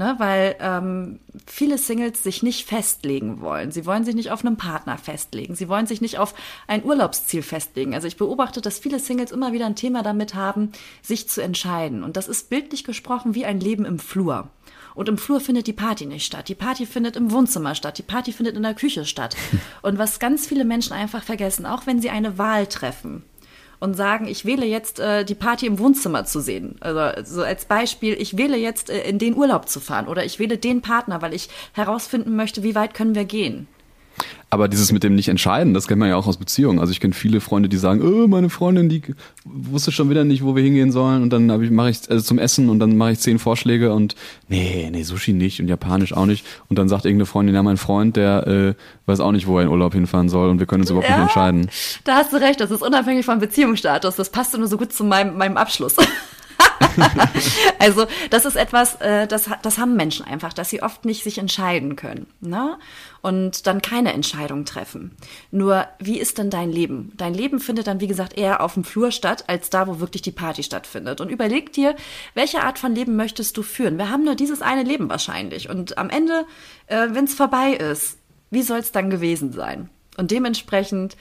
Ne, 0.00 0.14
weil 0.16 0.56
ähm, 0.60 1.20
viele 1.46 1.76
Singles 1.76 2.22
sich 2.22 2.42
nicht 2.42 2.66
festlegen 2.66 3.42
wollen. 3.42 3.70
Sie 3.70 3.84
wollen 3.84 4.02
sich 4.02 4.14
nicht 4.14 4.30
auf 4.30 4.42
einen 4.42 4.56
Partner 4.56 4.96
festlegen. 4.96 5.54
Sie 5.54 5.68
wollen 5.68 5.86
sich 5.86 6.00
nicht 6.00 6.18
auf 6.18 6.32
ein 6.66 6.82
Urlaubsziel 6.86 7.42
festlegen. 7.42 7.92
Also 7.92 8.08
ich 8.08 8.16
beobachte, 8.16 8.62
dass 8.62 8.78
viele 8.78 8.98
Singles 8.98 9.30
immer 9.30 9.52
wieder 9.52 9.66
ein 9.66 9.76
Thema 9.76 10.02
damit 10.02 10.34
haben, 10.34 10.72
sich 11.02 11.28
zu 11.28 11.42
entscheiden. 11.42 12.02
Und 12.02 12.16
das 12.16 12.28
ist 12.28 12.48
bildlich 12.48 12.84
gesprochen 12.84 13.34
wie 13.34 13.44
ein 13.44 13.60
Leben 13.60 13.84
im 13.84 13.98
Flur. 13.98 14.48
Und 14.94 15.10
im 15.10 15.18
Flur 15.18 15.38
findet 15.38 15.66
die 15.66 15.74
Party 15.74 16.06
nicht 16.06 16.24
statt. 16.24 16.48
Die 16.48 16.54
Party 16.54 16.86
findet 16.86 17.16
im 17.16 17.30
Wohnzimmer 17.30 17.74
statt. 17.74 17.98
Die 17.98 18.02
Party 18.02 18.32
findet 18.32 18.56
in 18.56 18.62
der 18.62 18.72
Küche 18.72 19.04
statt. 19.04 19.36
Und 19.82 19.98
was 19.98 20.18
ganz 20.18 20.46
viele 20.46 20.64
Menschen 20.64 20.94
einfach 20.94 21.24
vergessen, 21.24 21.66
auch 21.66 21.84
wenn 21.84 22.00
sie 22.00 22.08
eine 22.08 22.38
Wahl 22.38 22.66
treffen, 22.68 23.22
und 23.80 23.94
sagen, 23.94 24.28
ich 24.28 24.44
wähle 24.44 24.66
jetzt 24.66 25.00
äh, 25.00 25.24
die 25.24 25.34
Party 25.34 25.66
im 25.66 25.78
Wohnzimmer 25.78 26.24
zu 26.26 26.40
sehen. 26.40 26.76
Also 26.80 27.24
so 27.24 27.42
als 27.42 27.64
Beispiel, 27.64 28.14
ich 28.14 28.36
wähle 28.36 28.56
jetzt 28.56 28.90
äh, 28.90 29.08
in 29.08 29.18
den 29.18 29.34
Urlaub 29.34 29.68
zu 29.68 29.80
fahren 29.80 30.06
oder 30.06 30.24
ich 30.24 30.38
wähle 30.38 30.58
den 30.58 30.82
Partner, 30.82 31.22
weil 31.22 31.34
ich 31.34 31.48
herausfinden 31.72 32.36
möchte, 32.36 32.62
wie 32.62 32.74
weit 32.74 32.94
können 32.94 33.14
wir 33.14 33.24
gehen. 33.24 33.66
Aber 34.52 34.66
dieses 34.66 34.90
mit 34.90 35.04
dem 35.04 35.14
nicht 35.14 35.28
entscheiden, 35.28 35.74
das 35.74 35.86
kennt 35.86 36.00
man 36.00 36.08
ja 36.08 36.16
auch 36.16 36.26
aus 36.26 36.36
Beziehungen. 36.36 36.80
Also 36.80 36.90
ich 36.90 36.98
kenne 36.98 37.14
viele 37.14 37.40
Freunde, 37.40 37.68
die 37.68 37.76
sagen, 37.76 38.02
oh, 38.02 38.26
meine 38.26 38.50
Freundin, 38.50 38.88
die 38.88 39.02
wusste 39.44 39.92
schon 39.92 40.10
wieder 40.10 40.24
nicht, 40.24 40.44
wo 40.44 40.56
wir 40.56 40.62
hingehen 40.62 40.90
sollen 40.90 41.22
und 41.22 41.30
dann 41.30 41.62
ich 41.62 41.70
mache 41.70 41.90
ich 41.90 42.10
also 42.10 42.22
zum 42.22 42.38
Essen 42.38 42.68
und 42.68 42.80
dann 42.80 42.96
mache 42.96 43.12
ich 43.12 43.20
zehn 43.20 43.38
Vorschläge 43.38 43.92
und 43.92 44.16
nee, 44.48 44.88
nee, 44.90 45.02
Sushi 45.04 45.32
nicht 45.32 45.60
und 45.60 45.68
Japanisch 45.68 46.12
auch 46.12 46.26
nicht 46.26 46.44
und 46.68 46.78
dann 46.78 46.88
sagt 46.88 47.04
irgendeine 47.04 47.26
Freundin, 47.26 47.54
ja, 47.54 47.62
mein 47.62 47.76
Freund, 47.76 48.16
der 48.16 48.46
äh, 48.46 48.74
weiß 49.06 49.20
auch 49.20 49.32
nicht, 49.32 49.46
wo 49.46 49.58
er 49.58 49.64
in 49.64 49.68
Urlaub 49.70 49.92
hinfahren 49.92 50.28
soll 50.28 50.50
und 50.50 50.58
wir 50.58 50.66
können 50.66 50.82
uns 50.82 50.90
überhaupt 50.90 51.08
ja, 51.08 51.16
nicht 51.16 51.28
entscheiden. 51.28 51.70
Da 52.04 52.16
hast 52.16 52.32
du 52.32 52.36
recht, 52.38 52.60
das 52.60 52.72
ist 52.72 52.82
unabhängig 52.82 53.24
vom 53.24 53.38
Beziehungsstatus. 53.38 54.16
Das 54.16 54.30
passt 54.30 54.56
nur 54.56 54.66
so 54.66 54.78
gut 54.78 54.92
zu 54.92 55.04
meinem, 55.04 55.36
meinem 55.36 55.56
Abschluss. 55.56 55.96
also 57.78 58.06
das 58.30 58.44
ist 58.44 58.56
etwas, 58.56 58.96
äh, 58.96 59.26
das, 59.26 59.50
das 59.62 59.78
haben 59.78 59.96
Menschen 59.96 60.26
einfach, 60.26 60.52
dass 60.52 60.70
sie 60.70 60.82
oft 60.82 61.04
nicht 61.04 61.22
sich 61.22 61.38
entscheiden 61.38 61.96
können 61.96 62.26
ne? 62.40 62.78
und 63.22 63.66
dann 63.66 63.82
keine 63.82 64.12
Entscheidung 64.12 64.64
treffen. 64.64 65.16
Nur, 65.50 65.86
wie 65.98 66.18
ist 66.18 66.38
denn 66.38 66.50
dein 66.50 66.70
Leben? 66.70 67.12
Dein 67.16 67.34
Leben 67.34 67.60
findet 67.60 67.86
dann, 67.86 68.00
wie 68.00 68.06
gesagt, 68.06 68.36
eher 68.38 68.62
auf 68.62 68.74
dem 68.74 68.84
Flur 68.84 69.10
statt, 69.10 69.44
als 69.46 69.70
da, 69.70 69.86
wo 69.86 70.00
wirklich 70.00 70.22
die 70.22 70.30
Party 70.30 70.62
stattfindet. 70.62 71.20
Und 71.20 71.28
überleg 71.28 71.72
dir, 71.72 71.94
welche 72.34 72.62
Art 72.62 72.78
von 72.78 72.94
Leben 72.94 73.16
möchtest 73.16 73.56
du 73.56 73.62
führen? 73.62 73.98
Wir 73.98 74.10
haben 74.10 74.24
nur 74.24 74.34
dieses 74.34 74.62
eine 74.62 74.82
Leben 74.82 75.08
wahrscheinlich. 75.08 75.68
Und 75.68 75.98
am 75.98 76.10
Ende, 76.10 76.46
äh, 76.86 77.08
wenn 77.10 77.24
es 77.24 77.34
vorbei 77.34 77.72
ist, 77.72 78.18
wie 78.50 78.62
soll 78.62 78.78
es 78.78 78.92
dann 78.92 79.10
gewesen 79.10 79.52
sein? 79.52 79.90
Und 80.16 80.30
dementsprechend 80.30 81.16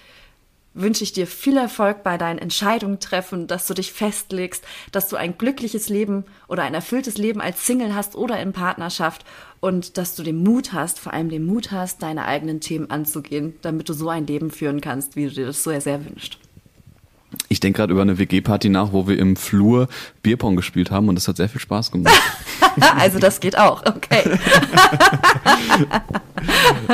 wünsche 0.74 1.04
ich 1.04 1.14
dir 1.14 1.28
viel 1.28 1.58
Erfolg 1.58 2.04
bei 2.04 2.18
deinen 2.18 2.40
Entscheidungen 2.40 3.00
treffen, 3.00 3.48
dass 3.48 3.68
du 3.68 3.74
dich 3.74 3.92
festlegst, 3.92 4.64
dass 4.92 5.10
du 5.10 5.16
ein 5.16 5.38
glückliches 5.38 5.90
Leben 5.90 6.26
oder 6.48 6.64
ein 6.64 6.74
erfülltes 6.74 7.18
Leben 7.18 7.42
als 7.42 7.66
Single 7.66 7.96
hast 7.96 8.16
oder 8.16 8.40
in 8.40 8.54
Partnerschaft 8.54 9.26
und 9.60 9.98
dass 9.98 10.16
du 10.16 10.24
den 10.24 10.44
Mut 10.44 10.74
hast, 10.74 11.00
vor 11.00 11.14
allem 11.14 11.30
den 11.30 11.46
Mut 11.46 11.72
hast, 11.72 12.02
deine 12.02 12.26
eigenen 12.26 12.62
Themen 12.62 12.90
anzugehen, 12.90 13.56
damit 13.62 13.90
du 13.90 13.94
so 13.94 14.10
ein 14.10 14.28
Leben 14.28 14.52
führen 14.52 14.82
kannst, 14.82 15.16
wie 15.16 15.26
du 15.26 15.32
dir 15.32 15.46
das 15.48 15.64
so 15.64 15.72
sehr, 15.72 15.82
sehr 15.82 16.06
wünschst. 16.06 16.38
Ich 17.48 17.60
denke 17.60 17.78
gerade 17.78 17.94
über 17.94 18.02
eine 18.02 18.18
WG-Party 18.18 18.70
nach, 18.70 18.92
wo 18.92 19.08
wir 19.08 19.20
im 19.20 19.36
Flur 19.36 19.88
Bierpong 20.24 20.56
gespielt 20.56 20.90
haben 20.92 21.10
und 21.10 21.16
das 21.16 21.28
hat 21.28 21.38
sehr 21.38 21.50
viel 21.50 21.62
Spaß 21.62 21.92
gemacht. 21.92 22.14
also 22.98 23.20
das 23.20 23.40
geht 23.40 23.58
auch, 23.58 23.86
okay. 23.86 24.24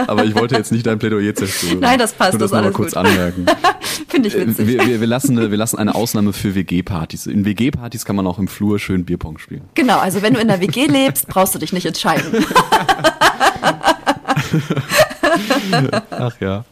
Aber 0.07 0.25
ich 0.25 0.35
wollte 0.35 0.55
jetzt 0.55 0.71
nicht 0.71 0.85
dein 0.85 0.99
Plädoyer 0.99 1.33
zerstören. 1.35 1.79
Nein, 1.79 1.99
das 1.99 2.13
passt. 2.13 2.33
Nur 2.33 2.39
das, 2.39 2.51
das 2.51 2.61
mal 2.63 2.71
kurz 2.71 2.93
gut. 2.93 3.05
anmerken. 3.05 3.45
Finde 4.07 4.27
ich 4.27 4.35
witzig. 4.35 4.67
Wir, 4.67 4.85
wir, 4.85 4.99
wir, 5.01 5.07
lassen, 5.07 5.37
wir 5.37 5.57
lassen 5.57 5.77
eine 5.77 5.95
Ausnahme 5.95 6.33
für 6.33 6.55
WG-Partys. 6.55 7.27
In 7.27 7.45
WG-Partys 7.45 8.05
kann 8.05 8.15
man 8.15 8.27
auch 8.27 8.39
im 8.39 8.47
Flur 8.47 8.79
schön 8.79 9.05
Bierpong 9.05 9.37
spielen. 9.37 9.61
Genau, 9.75 9.99
also 9.99 10.21
wenn 10.21 10.33
du 10.33 10.39
in 10.39 10.47
der 10.47 10.61
WG 10.61 10.87
lebst, 10.87 11.27
brauchst 11.27 11.55
du 11.55 11.59
dich 11.59 11.73
nicht 11.73 11.85
entscheiden. 11.85 12.45
Ach 16.11 16.39
ja. 16.39 16.65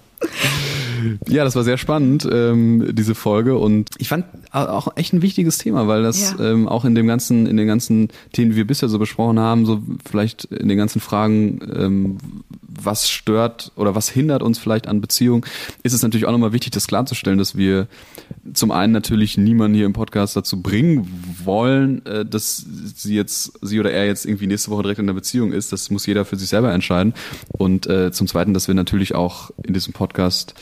Ja, 1.27 1.43
das 1.43 1.55
war 1.55 1.63
sehr 1.63 1.77
spannend, 1.77 2.27
ähm, 2.31 2.95
diese 2.95 3.15
Folge. 3.15 3.57
Und 3.57 3.89
ich 3.97 4.07
fand 4.07 4.25
auch 4.51 4.95
echt 4.95 5.13
ein 5.13 5.21
wichtiges 5.21 5.57
Thema, 5.57 5.87
weil 5.87 6.03
das 6.03 6.35
ja. 6.37 6.51
ähm, 6.51 6.67
auch 6.67 6.85
in 6.85 6.95
dem 6.95 7.07
ganzen, 7.07 7.45
in 7.45 7.57
den 7.57 7.67
ganzen 7.67 8.09
Themen, 8.31 8.51
die 8.51 8.57
wir 8.57 8.67
bisher 8.67 8.89
so 8.89 8.99
besprochen 8.99 9.39
haben, 9.39 9.65
so 9.65 9.81
vielleicht 10.05 10.45
in 10.45 10.67
den 10.67 10.77
ganzen 10.77 11.01
Fragen, 11.01 11.59
ähm, 11.75 12.17
was 12.61 13.09
stört 13.09 13.71
oder 13.75 13.95
was 13.95 14.09
hindert 14.09 14.43
uns 14.43 14.59
vielleicht 14.59 14.87
an 14.87 15.01
Beziehungen, 15.01 15.45
ist 15.83 15.93
es 15.93 16.01
natürlich 16.01 16.25
auch 16.25 16.31
nochmal 16.31 16.53
wichtig, 16.53 16.71
das 16.71 16.87
klarzustellen, 16.87 17.37
dass 17.37 17.55
wir 17.55 17.87
zum 18.53 18.71
einen 18.71 18.93
natürlich 18.93 19.37
niemanden 19.37 19.75
hier 19.75 19.85
im 19.85 19.93
Podcast 19.93 20.35
dazu 20.35 20.61
bringen 20.61 21.07
wollen, 21.43 22.05
äh, 22.05 22.25
dass 22.25 22.65
sie 22.95 23.15
jetzt, 23.15 23.53
sie 23.61 23.79
oder 23.79 23.91
er 23.91 24.05
jetzt 24.05 24.25
irgendwie 24.25 24.47
nächste 24.47 24.71
Woche 24.71 24.83
direkt 24.83 24.99
in 24.99 25.07
der 25.07 25.13
Beziehung 25.13 25.53
ist. 25.53 25.71
Das 25.71 25.89
muss 25.89 26.05
jeder 26.05 26.25
für 26.25 26.35
sich 26.35 26.49
selber 26.49 26.71
entscheiden. 26.71 27.13
Und 27.51 27.87
äh, 27.87 28.11
zum 28.11 28.27
zweiten, 28.27 28.53
dass 28.53 28.67
wir 28.67 28.75
natürlich 28.75 29.15
auch 29.15 29.51
in 29.63 29.73
diesem 29.73 29.93
Podcast 29.93 30.55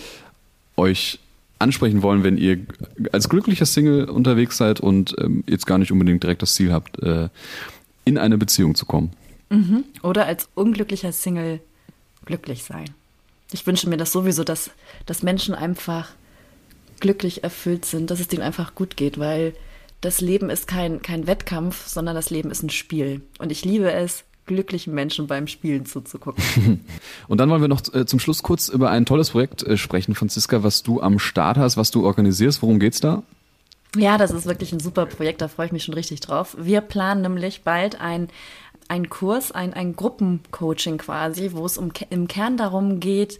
euch 0.81 1.19
ansprechen 1.59 2.01
wollen, 2.01 2.23
wenn 2.23 2.37
ihr 2.37 2.59
als 3.11 3.29
glücklicher 3.29 3.65
Single 3.65 4.09
unterwegs 4.09 4.57
seid 4.57 4.79
und 4.79 5.15
ähm, 5.19 5.43
jetzt 5.47 5.67
gar 5.67 5.77
nicht 5.77 5.91
unbedingt 5.91 6.23
direkt 6.23 6.41
das 6.41 6.55
Ziel 6.55 6.73
habt, 6.73 7.01
äh, 7.03 7.29
in 8.03 8.17
eine 8.17 8.37
Beziehung 8.37 8.73
zu 8.75 8.85
kommen. 8.85 9.11
Mhm. 9.49 9.83
Oder 10.01 10.25
als 10.25 10.49
unglücklicher 10.55 11.11
Single 11.11 11.59
glücklich 12.25 12.63
sein. 12.63 12.85
Ich 13.51 13.67
wünsche 13.67 13.87
mir 13.89 13.97
das 13.97 14.11
sowieso, 14.11 14.43
dass, 14.43 14.71
dass 15.05 15.23
Menschen 15.23 15.53
einfach 15.53 16.09
glücklich 16.99 17.43
erfüllt 17.43 17.85
sind, 17.85 18.09
dass 18.09 18.19
es 18.19 18.27
denen 18.27 18.43
einfach 18.43 18.75
gut 18.75 18.97
geht, 18.97 19.19
weil 19.19 19.53
das 19.99 20.21
Leben 20.21 20.49
ist 20.49 20.67
kein, 20.67 21.01
kein 21.01 21.27
Wettkampf, 21.27 21.87
sondern 21.87 22.15
das 22.15 22.29
Leben 22.31 22.49
ist 22.49 22.63
ein 22.63 22.69
Spiel. 22.69 23.21
Und 23.37 23.51
ich 23.51 23.65
liebe 23.65 23.91
es, 23.91 24.23
glücklichen 24.53 24.93
Menschen 24.93 25.27
beim 25.27 25.47
Spielen 25.47 25.85
zuzugucken. 25.85 26.81
Und 27.27 27.37
dann 27.39 27.49
wollen 27.49 27.61
wir 27.61 27.67
noch 27.67 27.81
äh, 27.93 28.05
zum 28.05 28.19
Schluss 28.19 28.43
kurz 28.43 28.67
über 28.67 28.89
ein 28.89 29.05
tolles 29.05 29.31
Projekt 29.31 29.63
äh, 29.63 29.77
sprechen, 29.77 30.15
Franziska, 30.15 30.63
was 30.63 30.83
du 30.83 31.01
am 31.01 31.19
Start 31.19 31.57
hast, 31.57 31.77
was 31.77 31.91
du 31.91 32.05
organisierst. 32.05 32.61
Worum 32.61 32.79
geht's 32.79 32.99
da? 32.99 33.23
Ja, 33.95 34.17
das 34.17 34.31
ist 34.31 34.45
wirklich 34.45 34.71
ein 34.71 34.79
super 34.79 35.05
Projekt, 35.05 35.41
da 35.41 35.47
freue 35.49 35.65
ich 35.65 35.71
mich 35.71 35.83
schon 35.83 35.93
richtig 35.93 36.21
drauf. 36.21 36.55
Wir 36.57 36.79
planen 36.81 37.21
nämlich 37.21 37.63
bald 37.63 37.99
ein 37.99 38.29
ein 38.87 39.09
Kurs, 39.09 39.53
ein, 39.53 39.73
ein 39.73 39.95
Gruppencoaching 39.95 40.97
quasi, 40.97 41.51
wo 41.53 41.65
es 41.65 41.77
um, 41.77 41.93
im 42.09 42.27
Kern 42.27 42.57
darum 42.57 42.99
geht, 42.99 43.39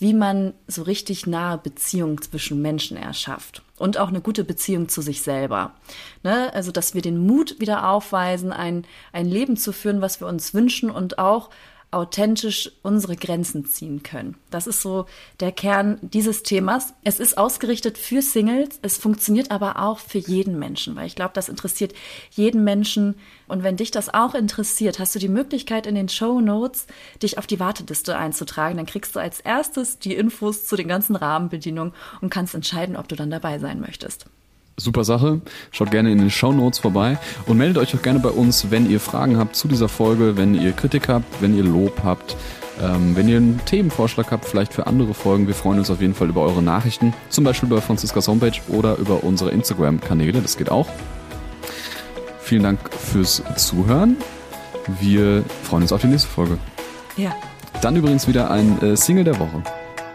wie 0.00 0.14
man 0.14 0.54
so 0.66 0.82
richtig 0.82 1.26
nahe 1.26 1.58
Beziehungen 1.58 2.20
zwischen 2.20 2.60
Menschen 2.60 2.96
erschafft 2.96 3.62
und 3.76 3.98
auch 3.98 4.08
eine 4.08 4.22
gute 4.22 4.44
Beziehung 4.44 4.88
zu 4.88 5.02
sich 5.02 5.22
selber. 5.22 5.74
Ne? 6.22 6.52
Also, 6.54 6.72
dass 6.72 6.94
wir 6.94 7.02
den 7.02 7.18
Mut 7.18 7.60
wieder 7.60 7.88
aufweisen, 7.88 8.50
ein, 8.50 8.86
ein 9.12 9.26
Leben 9.26 9.56
zu 9.56 9.72
führen, 9.72 10.00
was 10.00 10.20
wir 10.20 10.26
uns 10.26 10.54
wünschen 10.54 10.90
und 10.90 11.18
auch 11.18 11.50
authentisch 11.92 12.70
unsere 12.82 13.16
Grenzen 13.16 13.66
ziehen 13.66 14.02
können. 14.02 14.36
Das 14.50 14.66
ist 14.66 14.80
so 14.80 15.06
der 15.40 15.50
Kern 15.50 15.98
dieses 16.02 16.42
Themas. 16.42 16.94
Es 17.02 17.18
ist 17.18 17.36
ausgerichtet 17.36 17.98
für 17.98 18.22
Singles, 18.22 18.78
es 18.82 18.96
funktioniert 18.96 19.50
aber 19.50 19.82
auch 19.82 19.98
für 19.98 20.18
jeden 20.18 20.58
Menschen, 20.58 20.94
weil 20.94 21.06
ich 21.06 21.16
glaube, 21.16 21.32
das 21.34 21.48
interessiert 21.48 21.92
jeden 22.30 22.62
Menschen. 22.62 23.16
Und 23.48 23.64
wenn 23.64 23.76
dich 23.76 23.90
das 23.90 24.12
auch 24.12 24.34
interessiert, 24.34 24.98
hast 24.98 25.14
du 25.14 25.18
die 25.18 25.28
Möglichkeit 25.28 25.86
in 25.86 25.96
den 25.96 26.08
Show 26.08 26.40
Notes, 26.40 26.86
dich 27.22 27.38
auf 27.38 27.46
die 27.46 27.60
Warteliste 27.60 28.16
einzutragen. 28.16 28.76
Dann 28.76 28.86
kriegst 28.86 29.16
du 29.16 29.20
als 29.20 29.40
erstes 29.40 29.98
die 29.98 30.14
Infos 30.14 30.66
zu 30.66 30.76
den 30.76 30.88
ganzen 30.88 31.16
Rahmenbedingungen 31.16 31.92
und 32.20 32.30
kannst 32.30 32.54
entscheiden, 32.54 32.96
ob 32.96 33.08
du 33.08 33.16
dann 33.16 33.30
dabei 33.30 33.58
sein 33.58 33.80
möchtest. 33.80 34.26
Super 34.80 35.04
Sache. 35.04 35.40
Schaut 35.70 35.90
gerne 35.90 36.10
in 36.10 36.18
den 36.18 36.30
Show 36.30 36.52
Notes 36.52 36.78
vorbei 36.78 37.18
und 37.46 37.56
meldet 37.56 37.78
euch 37.78 37.94
auch 37.94 38.02
gerne 38.02 38.18
bei 38.18 38.30
uns, 38.30 38.70
wenn 38.70 38.90
ihr 38.90 39.00
Fragen 39.00 39.38
habt 39.38 39.56
zu 39.56 39.68
dieser 39.68 39.88
Folge, 39.88 40.36
wenn 40.36 40.54
ihr 40.54 40.72
Kritik 40.72 41.08
habt, 41.08 41.40
wenn 41.40 41.56
ihr 41.56 41.64
Lob 41.64 42.00
habt, 42.02 42.36
ähm, 42.82 43.14
wenn 43.14 43.28
ihr 43.28 43.36
einen 43.36 43.60
Themenvorschlag 43.66 44.30
habt, 44.30 44.44
vielleicht 44.44 44.72
für 44.72 44.86
andere 44.86 45.14
Folgen. 45.14 45.46
Wir 45.46 45.54
freuen 45.54 45.78
uns 45.78 45.90
auf 45.90 46.00
jeden 46.00 46.14
Fall 46.14 46.28
über 46.28 46.42
eure 46.42 46.62
Nachrichten, 46.62 47.14
zum 47.28 47.44
Beispiel 47.44 47.68
bei 47.68 47.80
Franziskas 47.80 48.26
Homepage 48.28 48.58
oder 48.68 48.96
über 48.96 49.22
unsere 49.22 49.50
Instagram-Kanäle. 49.50 50.40
Das 50.40 50.56
geht 50.56 50.70
auch. 50.70 50.88
Vielen 52.40 52.62
Dank 52.62 52.80
fürs 52.92 53.42
Zuhören. 53.56 54.16
Wir 55.00 55.44
freuen 55.62 55.82
uns 55.82 55.92
auf 55.92 56.00
die 56.00 56.08
nächste 56.08 56.28
Folge. 56.28 56.58
Ja. 57.16 57.34
Dann 57.82 57.96
übrigens 57.96 58.26
wieder 58.26 58.50
ein 58.50 58.80
äh, 58.82 58.96
Single 58.96 59.24
der 59.24 59.38
Woche. 59.38 59.62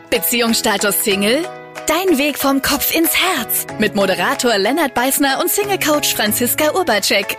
Beziehungsstatus 0.10 1.04
Single? 1.04 1.46
Dein 1.88 2.18
Weg 2.18 2.40
vom 2.40 2.64
Kopf 2.64 2.96
ins 2.96 3.16
Herz. 3.16 3.68
Mit 3.78 3.94
Moderator 3.94 4.58
Lennart 4.58 4.96
Beißner 4.96 5.40
und 5.40 5.52
Single-Coach 5.52 6.16
Franziska 6.16 6.74
Urbacek. 6.74 7.38